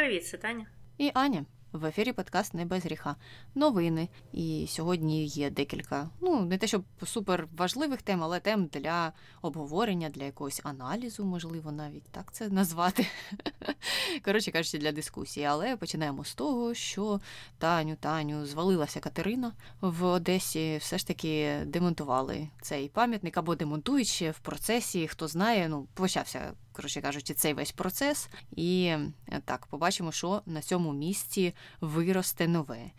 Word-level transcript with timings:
Привіт, 0.00 0.26
це 0.26 0.36
Таня. 0.36 0.66
І 0.98 1.10
Аня. 1.14 1.44
В 1.72 1.84
ефірі 1.84 2.12
подкаст 2.12 2.54
не 2.54 2.64
без 2.64 2.84
гріха. 2.84 3.16
Новини. 3.54 4.08
І 4.32 4.66
сьогодні 4.68 5.26
є 5.26 5.50
декілька, 5.50 6.10
ну 6.20 6.44
не 6.44 6.58
те, 6.58 6.66
щоб 6.66 6.84
супер 7.06 7.48
важливих 7.56 8.02
тем, 8.02 8.22
але 8.22 8.40
тем 8.40 8.66
для 8.66 9.12
обговорення, 9.42 10.08
для 10.08 10.24
якогось 10.24 10.60
аналізу, 10.64 11.24
можливо, 11.24 11.72
навіть 11.72 12.10
так 12.10 12.32
це 12.32 12.48
назвати. 12.48 13.06
Коротше 14.24 14.50
кажучи, 14.50 14.78
для 14.78 14.92
дискусії. 14.92 15.46
Але 15.46 15.76
починаємо 15.76 16.24
з 16.24 16.34
того, 16.34 16.74
що 16.74 17.20
Таню, 17.58 17.96
Таню, 18.00 18.46
звалилася 18.46 19.00
Катерина 19.00 19.52
в 19.80 20.04
Одесі. 20.04 20.76
Все 20.76 20.98
ж 20.98 21.06
таки 21.06 21.58
демонтували 21.66 22.48
цей 22.62 22.88
пам'ятник 22.88 23.36
або 23.36 23.54
демонтують 23.54 24.08
ще 24.08 24.30
в 24.30 24.38
процесі. 24.38 25.08
Хто 25.08 25.28
знає, 25.28 25.68
ну 25.68 25.88
почався 25.94 26.52
коротше 26.80 27.00
кажучи, 27.00 27.34
цей 27.34 27.54
весь 27.54 27.72
процес. 27.72 28.28
І 28.56 28.84
е, 28.84 29.10
так, 29.44 29.66
побачимо, 29.66 30.12
що 30.12 30.42
на 30.46 30.62
цьому 30.62 30.92
місці 30.92 31.54
виросте 31.80 32.48
нове. 32.48 32.90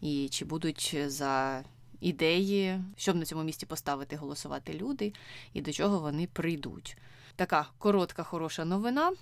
І 0.00 0.28
чи 0.28 0.44
будуть 0.44 0.96
за 1.06 1.64
ідеї, 2.00 2.80
щоб 2.96 3.16
на 3.16 3.24
цьому 3.24 3.42
місці 3.42 3.66
поставити 3.66 4.16
голосувати 4.16 4.74
люди, 4.74 5.12
і 5.52 5.60
до 5.62 5.72
чого 5.72 5.98
вони 5.98 6.26
прийдуть. 6.26 6.96
Така 7.36 7.66
коротка, 7.78 8.22
хороша 8.22 8.64
новина. 8.64 9.12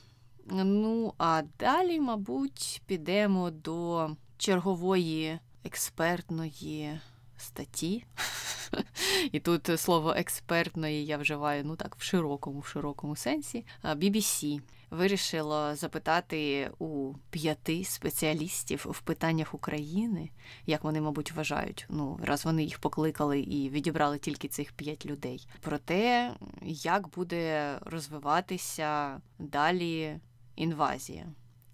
Ну, 0.51 1.15
а 1.19 1.43
далі, 1.59 2.01
мабуть, 2.01 2.83
підемо 2.87 3.51
до 3.51 4.11
чергової 4.39 5.39
експертної 5.65 7.01
статті. 7.39 8.05
І 9.33 9.41
тут 9.41 9.81
слово 9.81 10.15
експертної 10.17 11.07
я 11.07 11.17
вживаю 11.17 11.65
ну 11.65 11.77
так 11.77 11.97
в 11.97 12.03
широкому, 12.03 12.61
в 12.61 12.67
широкому 12.67 13.17
сенсі. 13.17 13.67
BBC 13.85 14.61
вирішило 14.91 15.75
запитати 15.75 16.71
у 16.79 17.15
п'яти 17.31 17.85
спеціалістів 17.85 18.87
в 18.91 19.01
питаннях 19.01 19.55
України, 19.55 20.31
як 20.67 20.85
вони, 20.85 21.01
мабуть, 21.01 21.33
вважають. 21.33 21.87
Ну, 21.89 22.21
раз 22.23 22.45
вони 22.45 22.65
їх 22.65 22.79
покликали 22.79 23.41
і 23.41 23.71
відібрали 23.71 24.19
тільки 24.19 24.49
цих 24.49 24.73
п'ять 24.73 25.07
людей, 25.07 25.49
про 25.61 25.79
те, 25.79 26.35
як 26.63 27.09
буде 27.09 27.79
розвиватися 27.81 29.21
далі 29.39 30.21
інвазія. 30.57 31.27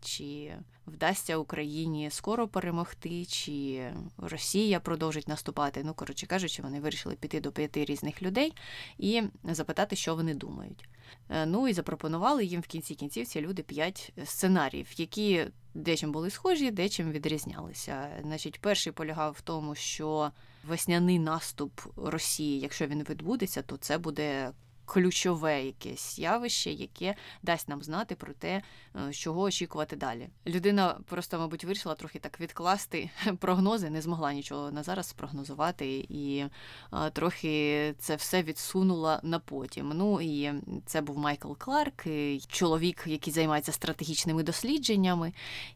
Чи 0.05 0.57
вдасться 0.87 1.37
Україні 1.37 2.11
скоро 2.11 2.49
перемогти, 2.49 3.25
чи 3.25 3.91
Росія 4.19 4.81
продовжить 4.81 5.29
наступати. 5.29 5.83
Ну, 5.85 5.95
коротше 5.95 6.27
кажучи, 6.27 6.63
вони 6.63 6.81
вирішили 6.81 7.15
піти 7.15 7.41
до 7.41 7.53
п'яти 7.53 7.85
різних 7.85 8.23
людей 8.23 8.53
і 8.99 9.23
запитати, 9.45 9.97
що 9.97 10.15
вони 10.15 10.35
думають. 10.35 10.89
Е, 11.31 11.47
ну 11.47 11.69
і 11.69 11.73
запропонували 11.73 12.45
їм 12.45 12.61
в 12.61 12.67
кінці 12.67 12.95
кінців 12.95 13.27
ці 13.27 13.41
люди 13.41 13.63
п'ять 13.63 14.13
сценаріїв, 14.25 14.89
які 14.97 15.47
дечим 15.75 16.13
були 16.13 16.31
схожі, 16.31 16.71
дечим 16.71 17.13
відрізнялися. 17.13 18.09
Значить, 18.23 18.61
перший 18.61 18.93
полягав 18.93 19.33
в 19.39 19.41
тому, 19.41 19.75
що 19.75 20.31
весняний 20.65 21.19
наступ 21.19 21.81
Росії, 21.97 22.61
якщо 22.61 22.87
він 22.87 23.03
відбудеться, 23.03 23.63
то 23.63 23.77
це 23.77 23.99
буде 23.99 24.53
ключове 24.85 25.65
якесь 25.65 26.19
явище, 26.19 26.71
яке 26.71 27.15
дасть 27.43 27.69
нам 27.69 27.83
знати 27.83 28.15
про 28.15 28.33
те, 28.33 28.63
е, 29.09 29.13
чого 29.13 29.41
очікувати 29.41 29.97
далі. 29.97 30.29
Людина 30.47 30.97
просто, 31.07 31.39
мабуть, 31.39 31.65
вирішила 31.65 31.95
трохи 31.95 32.19
так 32.19 32.41
відкласти 32.41 33.11
прогнози, 33.39 33.91
не 33.91 34.03
змогла 34.03 34.33
нічого 34.33 34.71
на 34.71 34.83
зараз 34.83 35.09
спрогнозувати, 35.09 36.07
і 36.09 36.45
е, 36.93 37.11
трохи 37.11 37.95
це 37.99 38.17
все 38.17 38.43
відсунула 38.43 39.21
на 39.23 39.39
потім. 39.39 39.93
Ну 39.95 40.21
і 40.21 40.53
це 40.87 41.01
був 41.01 41.19
Майкл 41.19 41.53
Кларк, 41.53 42.05
чоловік, 42.49 43.05
який 43.07 43.33
займається 43.33 43.73
стратегічними 43.73 44.43
дослідженнями, 44.43 45.33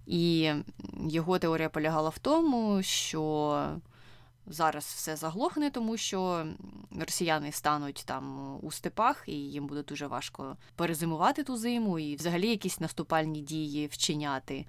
і 0.07 0.53
його 1.09 1.39
теорія 1.39 1.69
полягала 1.69 2.09
в 2.09 2.19
тому, 2.19 2.83
що 2.83 3.79
зараз 4.49 4.85
все 4.85 5.17
заглохне, 5.17 5.71
тому 5.71 5.97
що 5.97 6.47
росіяни 7.01 7.53
стануть 7.53 8.03
там 8.07 8.57
у 8.63 8.71
степах, 8.71 9.25
і 9.27 9.33
їм 9.33 9.67
буде 9.67 9.83
дуже 9.83 10.07
важко 10.07 10.57
перезимувати 10.77 11.45
ту 11.45 11.57
зиму, 11.57 11.99
і 11.99 12.17
взагалі 12.17 12.49
якісь 12.49 12.81
наступальні 12.81 13.41
дії 13.41 13.87
вчиняти. 13.87 14.67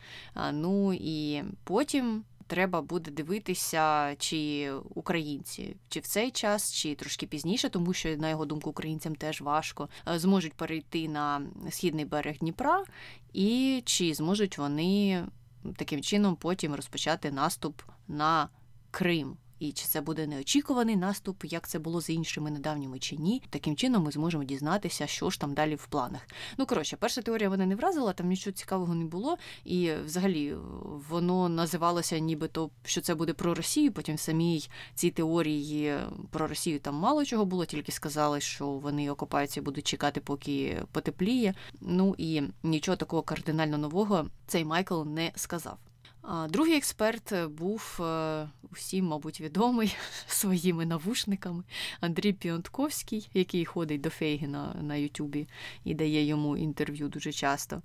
Ну 0.52 0.94
і 0.94 1.44
потім. 1.64 2.24
Треба 2.48 2.82
буде 2.82 3.12
дивитися, 3.12 4.16
чи 4.16 4.72
українці, 4.96 5.76
чи 5.90 6.00
в 6.00 6.08
цей 6.08 6.32
час, 6.32 6.74
чи 6.74 6.96
трошки 6.96 7.28
пізніше, 7.28 7.70
тому 7.70 7.94
що, 7.94 8.18
на 8.18 8.30
його 8.30 8.46
думку, 8.46 8.70
українцям 8.70 9.16
теж 9.16 9.42
важко, 9.42 9.90
зможуть 10.06 10.54
перейти 10.54 11.08
на 11.08 11.42
східний 11.70 12.06
берег 12.06 12.38
Дніпра, 12.38 12.84
і 13.34 13.82
чи 13.86 14.14
зможуть 14.14 14.58
вони 14.58 15.26
таким 15.76 16.02
чином 16.02 16.36
потім 16.36 16.76
розпочати 16.76 17.32
наступ 17.32 17.82
на 18.08 18.50
Крим. 18.92 19.38
І 19.60 19.72
чи 19.72 19.86
це 19.86 20.02
буде 20.02 20.28
неочікуваний 20.28 20.96
наступ, 20.96 21.46
як 21.46 21.68
це 21.68 21.80
було 21.80 22.02
з 22.02 22.10
іншими 22.10 22.52
недавніми 22.52 23.00
чи 23.00 23.16
ні. 23.16 23.42
Таким 23.50 23.76
чином 23.76 24.04
ми 24.04 24.12
зможемо 24.12 24.44
дізнатися, 24.44 25.08
що 25.08 25.30
ж 25.30 25.40
там 25.40 25.54
далі 25.54 25.76
в 25.76 25.88
планах. 25.88 26.22
Ну 26.58 26.66
коротше, 26.66 26.98
перша 27.00 27.22
теорія 27.22 27.50
мене 27.50 27.66
не 27.66 27.76
вразила, 27.76 28.14
там 28.14 28.28
нічого 28.28 28.54
цікавого 28.54 28.96
не 28.96 29.06
було. 29.06 29.38
І 29.66 29.92
взагалі 30.06 30.56
воно 31.10 31.50
називалося 31.50 32.20
нібито, 32.20 32.70
що 32.84 33.02
це 33.02 33.16
буде 33.16 33.34
про 33.34 33.54
Росію. 33.54 33.92
Потім 33.92 34.16
в 34.16 34.20
самій 34.20 34.70
цій 34.96 35.10
теорії 35.10 35.96
про 36.30 36.48
Росію 36.48 36.80
там 36.80 36.96
мало 36.96 37.26
чого 37.26 37.46
було, 37.46 37.66
тільки 37.66 37.92
сказали, 37.92 38.42
що 38.42 38.68
вони 38.68 39.12
окупаються, 39.12 39.62
будуть 39.62 39.88
чекати, 39.88 40.20
поки 40.20 40.84
потепліє. 40.92 41.54
Ну 41.82 42.16
і 42.18 42.42
нічого 42.64 42.98
такого 42.98 43.22
кардинально 43.22 43.78
нового 43.78 44.26
цей 44.48 44.66
Майкл 44.66 45.04
не 45.04 45.32
сказав. 45.36 45.78
Другий 46.50 46.78
експерт 46.78 47.34
був 47.46 47.98
е, 48.02 48.50
усім, 48.72 49.06
мабуть, 49.06 49.42
відомий 49.42 49.96
своїми 50.28 50.86
навушниками 50.86 51.64
Андрій 52.02 52.34
Піонтковський, 52.34 53.30
який 53.34 53.66
ходить 53.66 54.02
до 54.02 54.10
Фейгіна 54.10 54.76
на 54.82 54.96
Ютубі 54.96 55.48
і 55.84 55.94
дає 55.94 56.26
йому 56.26 56.58
інтерв'ю 56.58 57.08
дуже 57.08 57.32
часто. 57.32 57.82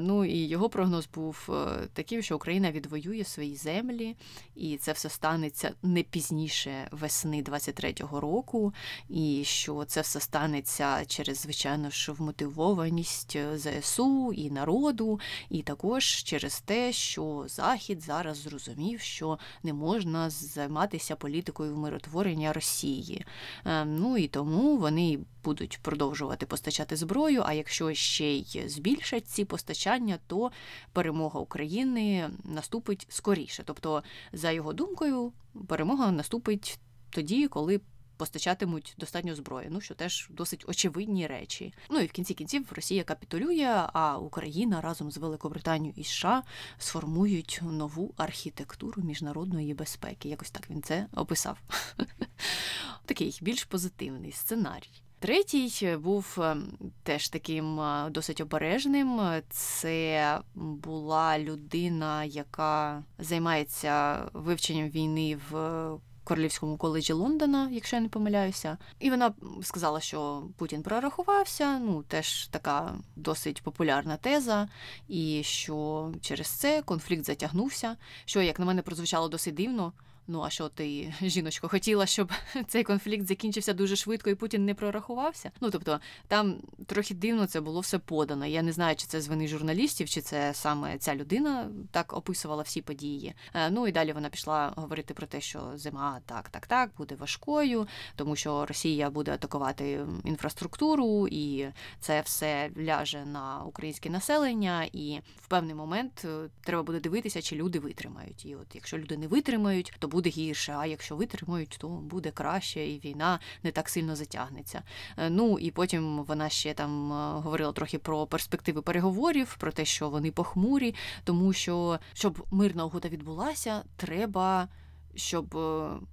Ну 0.00 0.24
і 0.24 0.36
його 0.36 0.68
прогноз 0.68 1.08
був 1.14 1.48
е, 1.48 1.88
таким, 1.92 2.22
що 2.22 2.36
Україна 2.36 2.70
відвоює 2.70 3.24
свої 3.24 3.56
землі, 3.56 4.16
і 4.54 4.76
це 4.76 4.92
все 4.92 5.08
станеться 5.08 5.74
не 5.82 6.02
пізніше 6.02 6.88
весни 6.90 7.42
23-го 7.42 8.20
року, 8.20 8.74
і 9.08 9.42
що 9.44 9.84
це 9.84 10.00
все 10.00 10.20
станеться 10.20 11.04
через, 11.06 11.38
звичайно 11.38 11.90
ж, 11.90 12.12
вмотивованість 12.12 13.36
е, 13.36 13.58
ЗСУ 13.58 14.32
і 14.32 14.50
народу, 14.50 15.20
і 15.50 15.62
також 15.62 16.04
через 16.04 16.60
те, 16.60 16.92
що 16.92 17.44
Захід 17.48 17.87
Захід 17.88 18.02
зараз 18.02 18.36
зрозумів, 18.36 19.00
що 19.00 19.38
не 19.62 19.72
можна 19.72 20.30
займатися 20.30 21.16
політикою 21.16 21.74
вмиротворення 21.74 22.52
Росії. 22.52 23.24
Е, 23.64 23.84
ну 23.84 24.16
і 24.16 24.28
тому 24.28 24.76
вони 24.76 25.18
будуть 25.44 25.78
продовжувати 25.82 26.46
постачати 26.46 26.96
зброю. 26.96 27.42
А 27.46 27.52
якщо 27.52 27.94
ще 27.94 28.26
й 28.26 28.68
збільшать 28.68 29.26
ці 29.26 29.44
постачання, 29.44 30.18
то 30.26 30.50
перемога 30.92 31.40
України 31.40 32.30
наступить 32.44 33.06
скоріше. 33.08 33.62
Тобто, 33.66 34.02
за 34.32 34.50
його 34.50 34.72
думкою, 34.72 35.32
перемога 35.68 36.12
наступить 36.12 36.78
тоді, 37.10 37.48
коли 37.48 37.80
постачатимуть 38.18 38.94
достатньо 38.98 39.34
зброї. 39.34 39.68
Ну 39.70 39.80
що 39.80 39.94
теж 39.94 40.28
досить 40.30 40.64
очевидні 40.68 41.26
речі. 41.26 41.74
Ну 41.90 42.00
і 42.00 42.06
в 42.06 42.12
кінці 42.12 42.34
кінців 42.34 42.72
Росія 42.76 43.04
капітулює, 43.04 43.86
а 43.92 44.18
Україна 44.18 44.80
разом 44.80 45.10
з 45.10 45.16
Великобританією 45.16 45.94
і 45.96 46.04
США 46.04 46.42
сформують 46.78 47.60
нову 47.62 48.14
архітектуру 48.16 49.02
міжнародної 49.02 49.74
безпеки. 49.74 50.28
Якось 50.28 50.50
так 50.50 50.70
він 50.70 50.82
це 50.82 51.06
описав. 51.12 51.58
Такий 53.04 53.38
більш 53.42 53.64
позитивний 53.64 54.32
сценарій. 54.32 55.02
Третій 55.20 55.96
був 55.96 56.36
ем, 56.38 56.72
теж 57.02 57.28
таким 57.28 57.80
е, 57.80 58.10
досить 58.10 58.40
обережним. 58.40 59.20
Це 59.48 60.38
була 60.54 61.38
людина, 61.38 62.24
яка 62.24 63.04
займається 63.18 64.22
вивченням 64.32 64.88
війни 64.88 65.38
в 65.50 65.90
Королівському 66.28 66.76
коледжі 66.76 67.12
Лондона, 67.12 67.68
якщо 67.72 67.96
я 67.96 68.02
не 68.02 68.08
помиляюся. 68.08 68.78
І 68.98 69.10
вона 69.10 69.32
сказала, 69.62 70.00
що 70.00 70.42
Путін 70.56 70.82
прорахувався. 70.82 71.78
Ну, 71.78 72.02
теж 72.02 72.46
така 72.46 72.94
досить 73.16 73.62
популярна 73.62 74.16
теза, 74.16 74.68
і 75.08 75.42
що 75.44 76.10
через 76.20 76.46
це 76.48 76.82
конфлікт 76.82 77.24
затягнувся. 77.24 77.96
Що, 78.24 78.42
як 78.42 78.58
на 78.58 78.64
мене, 78.64 78.82
прозвучало 78.82 79.28
досить 79.28 79.54
дивно. 79.54 79.92
Ну 80.30 80.42
а 80.42 80.50
що 80.50 80.68
ти, 80.68 81.14
жіночко, 81.22 81.68
хотіла, 81.68 82.06
щоб 82.06 82.32
цей 82.66 82.84
конфлікт 82.84 83.26
закінчився 83.26 83.72
дуже 83.72 83.96
швидко 83.96 84.30
і 84.30 84.34
Путін 84.34 84.64
не 84.64 84.74
прорахувався? 84.74 85.50
Ну 85.60 85.70
тобто 85.70 86.00
там 86.26 86.56
трохи 86.86 87.14
дивно 87.14 87.46
це 87.46 87.60
було 87.60 87.80
все 87.80 87.98
подано. 87.98 88.46
Я 88.46 88.62
не 88.62 88.72
знаю, 88.72 88.96
чи 88.96 89.06
це 89.06 89.20
з 89.20 89.28
вини 89.28 89.48
журналістів, 89.48 90.08
чи 90.08 90.20
це 90.20 90.54
саме 90.54 90.98
ця 90.98 91.14
людина 91.14 91.70
так 91.90 92.12
описувала 92.12 92.62
всі 92.62 92.82
події. 92.82 93.34
Е, 93.54 93.70
ну 93.70 93.86
і 93.86 93.92
далі 93.92 94.12
вона 94.12 94.28
пішла 94.28 94.72
говорити 94.76 95.14
про 95.14 95.26
те, 95.26 95.40
що 95.40 95.72
зима 95.74 96.20
так, 96.26 96.48
так, 96.48 96.66
так 96.66 96.90
буде 96.98 97.14
важкою, 97.14 97.86
тому 98.16 98.36
що 98.36 98.66
Росія 98.66 99.10
буде 99.10 99.32
атакувати 99.32 100.06
інфраструктуру, 100.24 101.28
і 101.30 101.68
це 102.00 102.20
все 102.20 102.70
ляже 102.78 103.24
на 103.24 103.62
українське 103.64 104.10
населення. 104.10 104.88
І 104.92 105.20
в 105.40 105.48
певний 105.48 105.74
момент 105.74 106.24
е, 106.24 106.48
треба 106.64 106.82
буде 106.82 107.00
дивитися, 107.00 107.42
чи 107.42 107.56
люди 107.56 107.78
витримають. 107.78 108.46
І 108.46 108.54
от 108.54 108.66
якщо 108.74 108.98
люди 108.98 109.16
не 109.16 109.26
витримають, 109.26 109.92
то 109.98 110.08
буде 110.08 110.17
гірше. 110.26 110.74
А 110.78 110.86
якщо 110.86 111.16
витримують, 111.16 111.76
то 111.80 111.88
буде 111.88 112.30
краще, 112.30 112.86
і 112.86 113.00
війна 113.00 113.40
не 113.62 113.70
так 113.72 113.88
сильно 113.88 114.16
затягнеться. 114.16 114.82
Е, 115.16 115.30
ну 115.30 115.58
і 115.58 115.70
потім 115.70 116.24
вона 116.24 116.48
ще 116.48 116.74
там 116.74 117.12
е, 117.12 117.40
говорила 117.40 117.72
трохи 117.72 117.98
про 117.98 118.26
перспективи 118.26 118.82
переговорів, 118.82 119.56
про 119.58 119.72
те, 119.72 119.84
що 119.84 120.08
вони 120.10 120.30
похмурі, 120.30 120.94
тому 121.24 121.52
що 121.52 121.98
щоб 122.12 122.46
мирна 122.50 122.84
угода 122.84 123.08
відбулася, 123.08 123.82
треба. 123.96 124.68
Щоб 125.14 125.58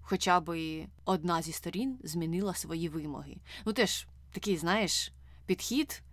хоча 0.01 0.39
б 0.39 0.57
одна 1.05 1.41
зі 1.41 1.51
сторін 1.51 1.97
змінила 2.03 2.53
свої 2.53 2.89
вимоги. 2.89 3.37
Ну 3.65 3.73
теж 3.73 4.07
такий, 4.31 4.57
знаєш, 4.57 5.11
підхід 5.45 6.03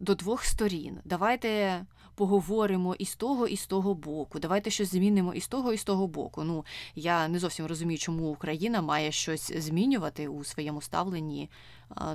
до 0.00 0.14
двох 0.14 0.44
сторін. 0.44 0.98
Давайте 1.04 1.80
поговоримо 2.14 2.94
і 2.94 3.04
з 3.04 3.14
того, 3.14 3.46
і 3.46 3.56
з 3.56 3.66
того 3.66 3.94
боку. 3.94 4.38
Давайте 4.38 4.70
щось 4.70 4.90
змінимо 4.90 5.34
і 5.34 5.40
з 5.40 5.48
того, 5.48 5.72
і 5.72 5.76
з 5.76 5.84
того 5.84 6.06
боку. 6.06 6.44
Ну 6.44 6.64
я 6.94 7.28
не 7.28 7.38
зовсім 7.38 7.66
розумію, 7.66 7.98
чому 7.98 8.30
Україна 8.30 8.82
має 8.82 9.12
щось 9.12 9.52
змінювати 9.56 10.28
у 10.28 10.44
своєму 10.44 10.80
ставленні 10.80 11.50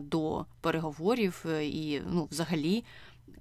до 0.01 0.45
переговорів 0.61 1.45
е, 1.49 1.65
і 1.65 2.01
ну, 2.11 2.27
взагалі 2.31 2.83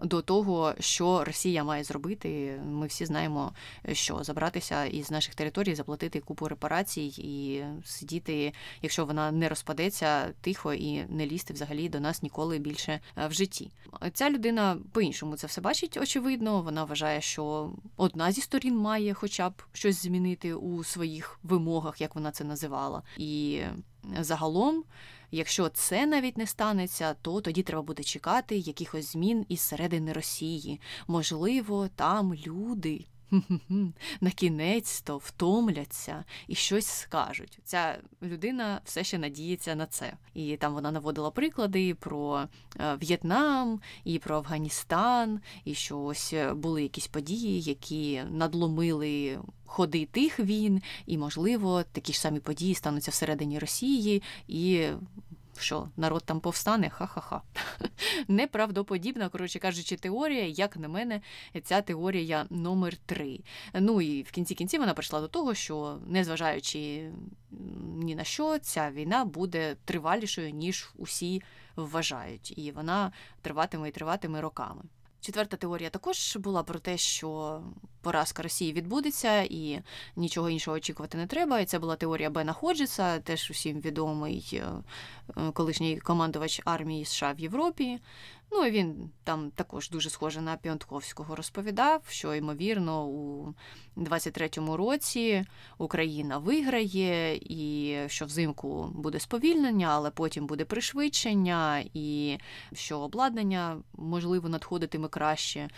до 0.03 0.23
того, 0.23 0.75
що 0.81 1.25
Росія 1.25 1.65
має 1.65 1.85
зробити. 1.85 2.61
Ми 2.67 2.87
всі 2.87 3.07
знаємо, 3.07 3.53
що 3.93 4.25
забратися 4.25 4.85
із 4.85 5.11
наших 5.11 5.35
територій, 5.35 5.75
заплатити 5.75 6.21
купу 6.21 6.49
репарацій 6.49 7.13
і 7.19 7.65
сидіти, 7.85 8.53
якщо 8.83 9.05
вона 9.05 9.33
не 9.33 9.49
розпадеться 9.49 10.33
тихо 10.41 10.73
і 10.73 11.05
не 11.09 11.27
лізти 11.27 11.55
взагалі 11.55 11.89
до 11.89 12.01
нас 12.01 12.23
ніколи 12.23 12.59
більше 12.59 13.01
е, 13.19 13.27
в 13.27 13.33
житті. 13.33 13.71
Ця 14.13 14.31
людина 14.31 14.79
по-іншому 14.93 15.37
це 15.37 15.47
все 15.47 15.61
бачить, 15.61 15.97
очевидно. 15.97 16.63
Вона 16.63 16.85
вважає, 16.85 17.21
що 17.21 17.73
одна 17.97 18.33
зі 18.33 18.41
сторін 18.41 18.77
має, 18.77 19.15
хоча 19.15 19.51
б 19.51 19.63
щось 19.73 20.03
змінити 20.03 20.55
у 20.55 20.85
своїх 20.85 21.39
вимогах, 21.43 22.01
як 22.01 22.15
вона 22.15 22.31
це 22.31 22.45
називала, 22.45 23.03
і 23.17 23.61
загалом. 24.21 24.85
Якщо 25.31 25.69
це 25.69 26.07
навіть 26.07 26.39
не 26.39 26.47
станеться, 26.47 27.15
то 27.23 27.41
тоді 27.41 27.63
треба 27.63 27.83
буде 27.83 28.03
чекати 28.03 28.57
якихось 28.57 29.13
змін 29.13 29.47
із 29.49 29.61
середини 29.61 30.13
Росії. 30.13 30.81
Можливо, 31.07 31.89
там 31.97 32.35
люди. 32.35 33.05
На 34.21 34.31
кінець 34.31 35.01
то 35.01 35.19
втомляться 35.19 36.25
і 36.49 36.55
щось 36.55 36.87
скажуть. 36.87 37.59
Ця 37.65 37.99
людина 38.23 38.81
все 38.85 39.05
ще 39.05 39.19
надіється 39.19 39.75
на 39.75 39.87
це. 39.87 40.13
І 40.35 40.57
там 40.57 40.75
вона 40.75 40.91
наводила 40.91 41.31
приклади 41.31 41.95
про 41.95 42.49
е, 42.81 42.97
В'єтнам 43.01 43.81
і 44.05 44.19
про 44.19 44.37
Афганістан, 44.37 45.41
і 45.65 45.75
що 45.75 46.01
ось 46.01 46.33
е, 46.33 46.55
були 46.55 46.83
якісь 46.83 47.07
події, 47.07 47.63
які 47.63 48.23
надломили 48.31 49.39
ходи 49.67 50.07
тих 50.07 50.41
війн, 50.41 50.83
і, 51.07 51.19
можливо, 51.19 51.83
такі 51.93 52.13
ж 52.13 52.21
самі 52.21 52.41
події 52.41 52.75
стануться 52.75 53.11
всередині 53.11 53.59
Росії, 53.59 54.23
і 54.49 54.89
що 55.61 55.89
народ 55.97 56.23
там 56.25 56.41
повстане, 56.41 56.91
ха-ха-ха. 56.91 57.43
Неправдоподібна, 58.29 59.29
коротше 59.29 59.59
кажучи, 59.59 59.97
теорія, 59.97 60.47
як 60.47 60.77
на 60.77 60.89
мене, 60.89 61.21
ця 61.63 61.83
теорія 61.83 62.47
номер 62.51 62.97
три. 62.97 63.41
Ну 63.75 64.01
і 64.01 64.23
в 64.23 64.31
кінці 64.31 64.55
кінці 64.55 64.79
вона 64.79 64.95
прийшла 64.95 65.21
до 65.21 65.29
того, 65.29 65.55
що 65.55 65.99
незважаючи 66.07 67.11
ні 67.97 68.15
на 68.15 68.25
що, 68.25 68.59
ця 68.59 68.91
війна 68.91 69.25
буде 69.25 69.77
тривалішою, 69.85 70.51
ніж 70.51 70.91
усі 70.97 71.43
вважають, 71.77 72.59
і 72.59 72.73
вона 72.73 73.13
триватиме 73.43 73.89
і 73.89 73.93
триватиме 73.93 74.41
роками. 74.41 74.83
Четверта 75.21 75.57
теорія 75.57 75.91
також 75.91 76.37
була 76.37 76.63
про 76.63 76.79
те, 76.79 76.99
що 76.99 77.61
поразка 78.01 78.43
Росії 78.43 78.73
відбудеться 78.73 79.43
і 79.43 79.83
нічого 80.17 80.51
іншого 80.51 80.77
очікувати 80.77 81.19
не 81.19 81.27
треба. 81.27 81.61
І 81.61 81.65
це 81.65 81.79
була 81.79 81.97
теорія 81.97 82.31
Бена 82.31 82.53
Ходжеса, 82.53 83.19
теж 83.19 83.51
усім 83.51 83.81
відомий 83.81 84.49
е, 84.53 84.67
е, 85.37 85.51
колишній 85.53 85.99
командувач 86.01 86.61
армії 86.65 87.05
США 87.05 87.33
в 87.33 87.41
Європі. 87.41 88.01
Ну 88.53 88.67
і 88.67 88.71
він 88.71 89.11
там 89.25 89.51
також 89.51 89.91
дуже 89.91 90.11
схоже 90.11 90.41
на 90.41 90.57
Піонтковського 90.57 91.35
розповідав, 91.37 92.03
що 92.09 92.35
ймовірно 92.35 93.07
у 93.07 93.55
23-му 93.97 94.77
році 94.77 95.45
Україна 95.79 96.39
виграє, 96.39 97.37
і 97.37 97.97
що 98.07 98.27
взимку 98.27 98.91
буде 98.95 99.21
сповільнення, 99.21 99.89
але 99.91 100.11
потім 100.11 100.47
буде 100.47 100.65
пришвидшення, 100.65 101.85
і 101.95 102.39
що 102.73 102.99
обладнання 103.01 103.83
можливо 103.93 104.49
надходитиме 104.49 105.09
краще 105.09 105.69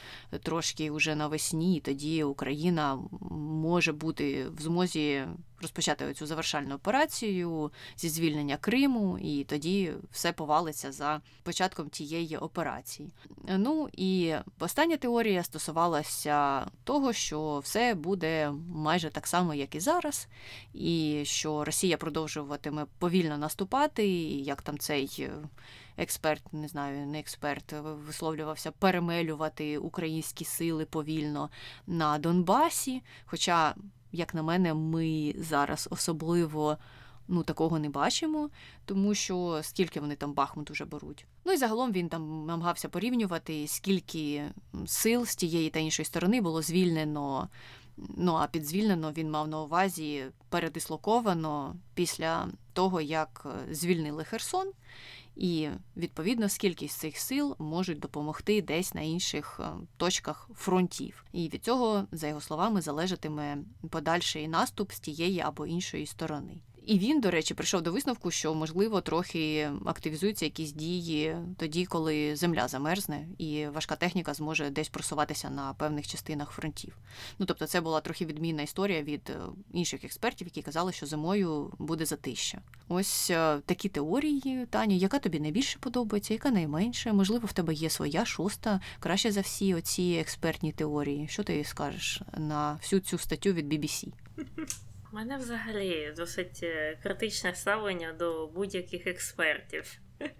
трошки 0.42 0.90
вже 0.90 1.14
навесні. 1.14 1.76
і 1.76 1.80
Тоді 1.80 2.24
Україна 2.24 2.98
може 3.30 3.92
бути 3.92 4.48
в 4.48 4.60
змозі 4.60 5.24
розпочати 5.62 6.14
цю 6.14 6.26
завершальну 6.26 6.74
операцію 6.74 7.72
зі 7.96 8.08
звільнення 8.08 8.56
Криму, 8.56 9.18
і 9.18 9.44
тоді 9.44 9.92
все 10.10 10.32
повалиться 10.32 10.92
за 10.92 11.20
початком 11.42 11.88
тієї 11.88 12.36
операції. 12.36 13.12
Ну 13.48 13.88
і 13.92 14.34
остання 14.58 14.96
теорія 14.96 15.42
стосувалася 15.42 16.66
того, 16.84 17.12
що 17.12 17.58
все 17.58 17.94
буде 17.94 18.52
майже 18.74 19.10
так 19.10 19.26
само, 19.26 19.54
як 19.54 19.74
і 19.74 19.80
зараз, 19.80 20.28
і 20.74 21.22
що 21.24 21.64
Росія 21.64 21.96
продовжуватиме 21.96 22.86
повільно 22.98 23.38
наступати, 23.38 24.08
як 24.28 24.62
там 24.62 24.78
цей. 24.78 25.30
Експерт, 26.00 26.52
не 26.52 26.68
знаю, 26.68 27.06
не 27.06 27.18
експерт, 27.18 27.74
висловлювався 28.06 28.70
перемелювати 28.70 29.78
українські 29.78 30.44
сили 30.44 30.84
повільно 30.84 31.50
на 31.86 32.18
Донбасі. 32.18 33.02
Хоча 33.26 33.74
як 34.12 34.34
на 34.34 34.42
мене, 34.42 34.74
ми 34.74 35.34
зараз 35.38 35.88
особливо 35.90 36.78
ну, 37.28 37.42
такого 37.42 37.78
не 37.78 37.88
бачимо, 37.88 38.50
тому 38.84 39.14
що 39.14 39.60
скільки 39.62 40.00
вони 40.00 40.16
там 40.16 40.32
Бахмут 40.32 40.70
уже 40.70 40.84
беруть. 40.84 41.26
Ну 41.44 41.52
і 41.52 41.56
загалом 41.56 41.92
він 41.92 42.08
там 42.08 42.46
намагався 42.46 42.88
порівнювати, 42.88 43.68
скільки 43.68 44.44
сил 44.86 45.26
з 45.26 45.36
тієї 45.36 45.70
та 45.70 45.78
іншої 45.78 46.06
сторони 46.06 46.40
було 46.40 46.62
звільнено. 46.62 47.48
Ну 48.16 48.34
а 48.34 48.46
під 48.46 48.64
звільнено 48.66 49.12
він 49.12 49.30
мав 49.30 49.48
на 49.48 49.60
увазі 49.60 50.24
передислоковано 50.48 51.76
після 51.94 52.48
того, 52.72 53.00
як 53.00 53.46
звільнили 53.70 54.24
Херсон 54.24 54.72
і 55.38 55.68
відповідно 55.96 56.48
скільки 56.48 56.88
з 56.88 56.92
цих 56.92 57.18
сил 57.18 57.56
можуть 57.58 57.98
допомогти 57.98 58.62
десь 58.62 58.94
на 58.94 59.00
інших 59.00 59.60
е, 59.60 59.70
точках 59.96 60.50
фронтів. 60.54 61.24
І 61.32 61.48
від 61.48 61.64
цього, 61.64 62.06
за 62.12 62.28
його 62.28 62.40
словами, 62.40 62.80
залежатиме 62.80 63.58
подальший 63.90 64.48
наступ 64.48 64.92
з 64.92 65.00
тієї 65.00 65.40
або 65.40 65.66
іншої 65.66 66.06
сторони. 66.06 66.60
І 66.88 66.98
він, 66.98 67.20
до 67.20 67.30
речі, 67.30 67.54
прийшов 67.54 67.82
до 67.82 67.92
висновку, 67.92 68.30
що 68.30 68.54
можливо 68.54 69.00
трохи 69.00 69.70
активізуються 69.84 70.44
якісь 70.44 70.72
дії 70.72 71.36
тоді, 71.56 71.86
коли 71.86 72.36
земля 72.36 72.68
замерзне, 72.68 73.28
і 73.38 73.66
важка 73.66 73.96
техніка 73.96 74.34
зможе 74.34 74.70
десь 74.70 74.88
просуватися 74.88 75.50
на 75.50 75.74
певних 75.74 76.06
частинах 76.06 76.50
фронтів. 76.50 76.98
Ну 77.38 77.46
тобто, 77.46 77.66
це 77.66 77.80
була 77.80 78.00
трохи 78.00 78.26
відмінна 78.26 78.62
історія 78.62 79.02
від 79.02 79.30
е, 79.30 79.40
інших 79.72 80.04
експертів, 80.04 80.46
які 80.46 80.62
казали, 80.62 80.92
що 80.92 81.06
зимою 81.06 81.72
буде 81.78 82.04
затища. 82.04 82.60
Ось 82.88 83.30
е, 83.30 83.60
такі 83.66 83.88
теорії, 83.88 84.66
Таню, 84.70 84.96
яка 84.96 85.18
тобі 85.18 85.40
найбільше 85.40 85.78
подобається, 85.78 86.34
яка 86.34 86.50
найменше? 86.50 87.12
Можливо, 87.12 87.46
в 87.46 87.52
тебе 87.52 87.74
є 87.74 87.90
своя 87.90 88.24
шоста, 88.24 88.80
краще 89.00 89.32
за 89.32 89.40
всі 89.40 89.74
оці 89.74 90.18
експертні 90.20 90.72
теорії. 90.72 91.28
Що 91.28 91.42
ти 91.42 91.64
скажеш 91.64 92.22
на 92.38 92.74
всю 92.82 93.00
цю 93.00 93.18
статтю 93.18 93.52
від 93.52 93.72
BBC? 93.72 94.08
У 95.12 95.16
мене 95.16 95.36
взагалі 95.36 96.12
досить 96.16 96.60
е, 96.62 96.98
критичне 97.02 97.54
ставлення 97.54 98.12
до 98.12 98.46
будь-яких 98.46 99.06
експертів. 99.06 100.00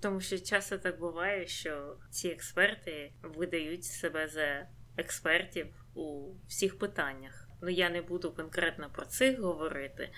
Тому 0.00 0.20
що 0.20 0.38
часто 0.38 0.78
так 0.78 0.98
буває, 0.98 1.46
що 1.46 1.96
ці 2.10 2.28
експерти 2.28 3.12
видають 3.22 3.84
себе 3.84 4.28
за 4.28 4.66
експертів 4.96 5.66
у 5.94 6.34
всіх 6.48 6.78
питаннях. 6.78 7.48
Ну 7.62 7.68
я 7.68 7.90
не 7.90 8.02
буду 8.02 8.32
конкретно 8.32 8.90
про 8.90 9.06
цих 9.06 9.40
говорити. 9.40 10.10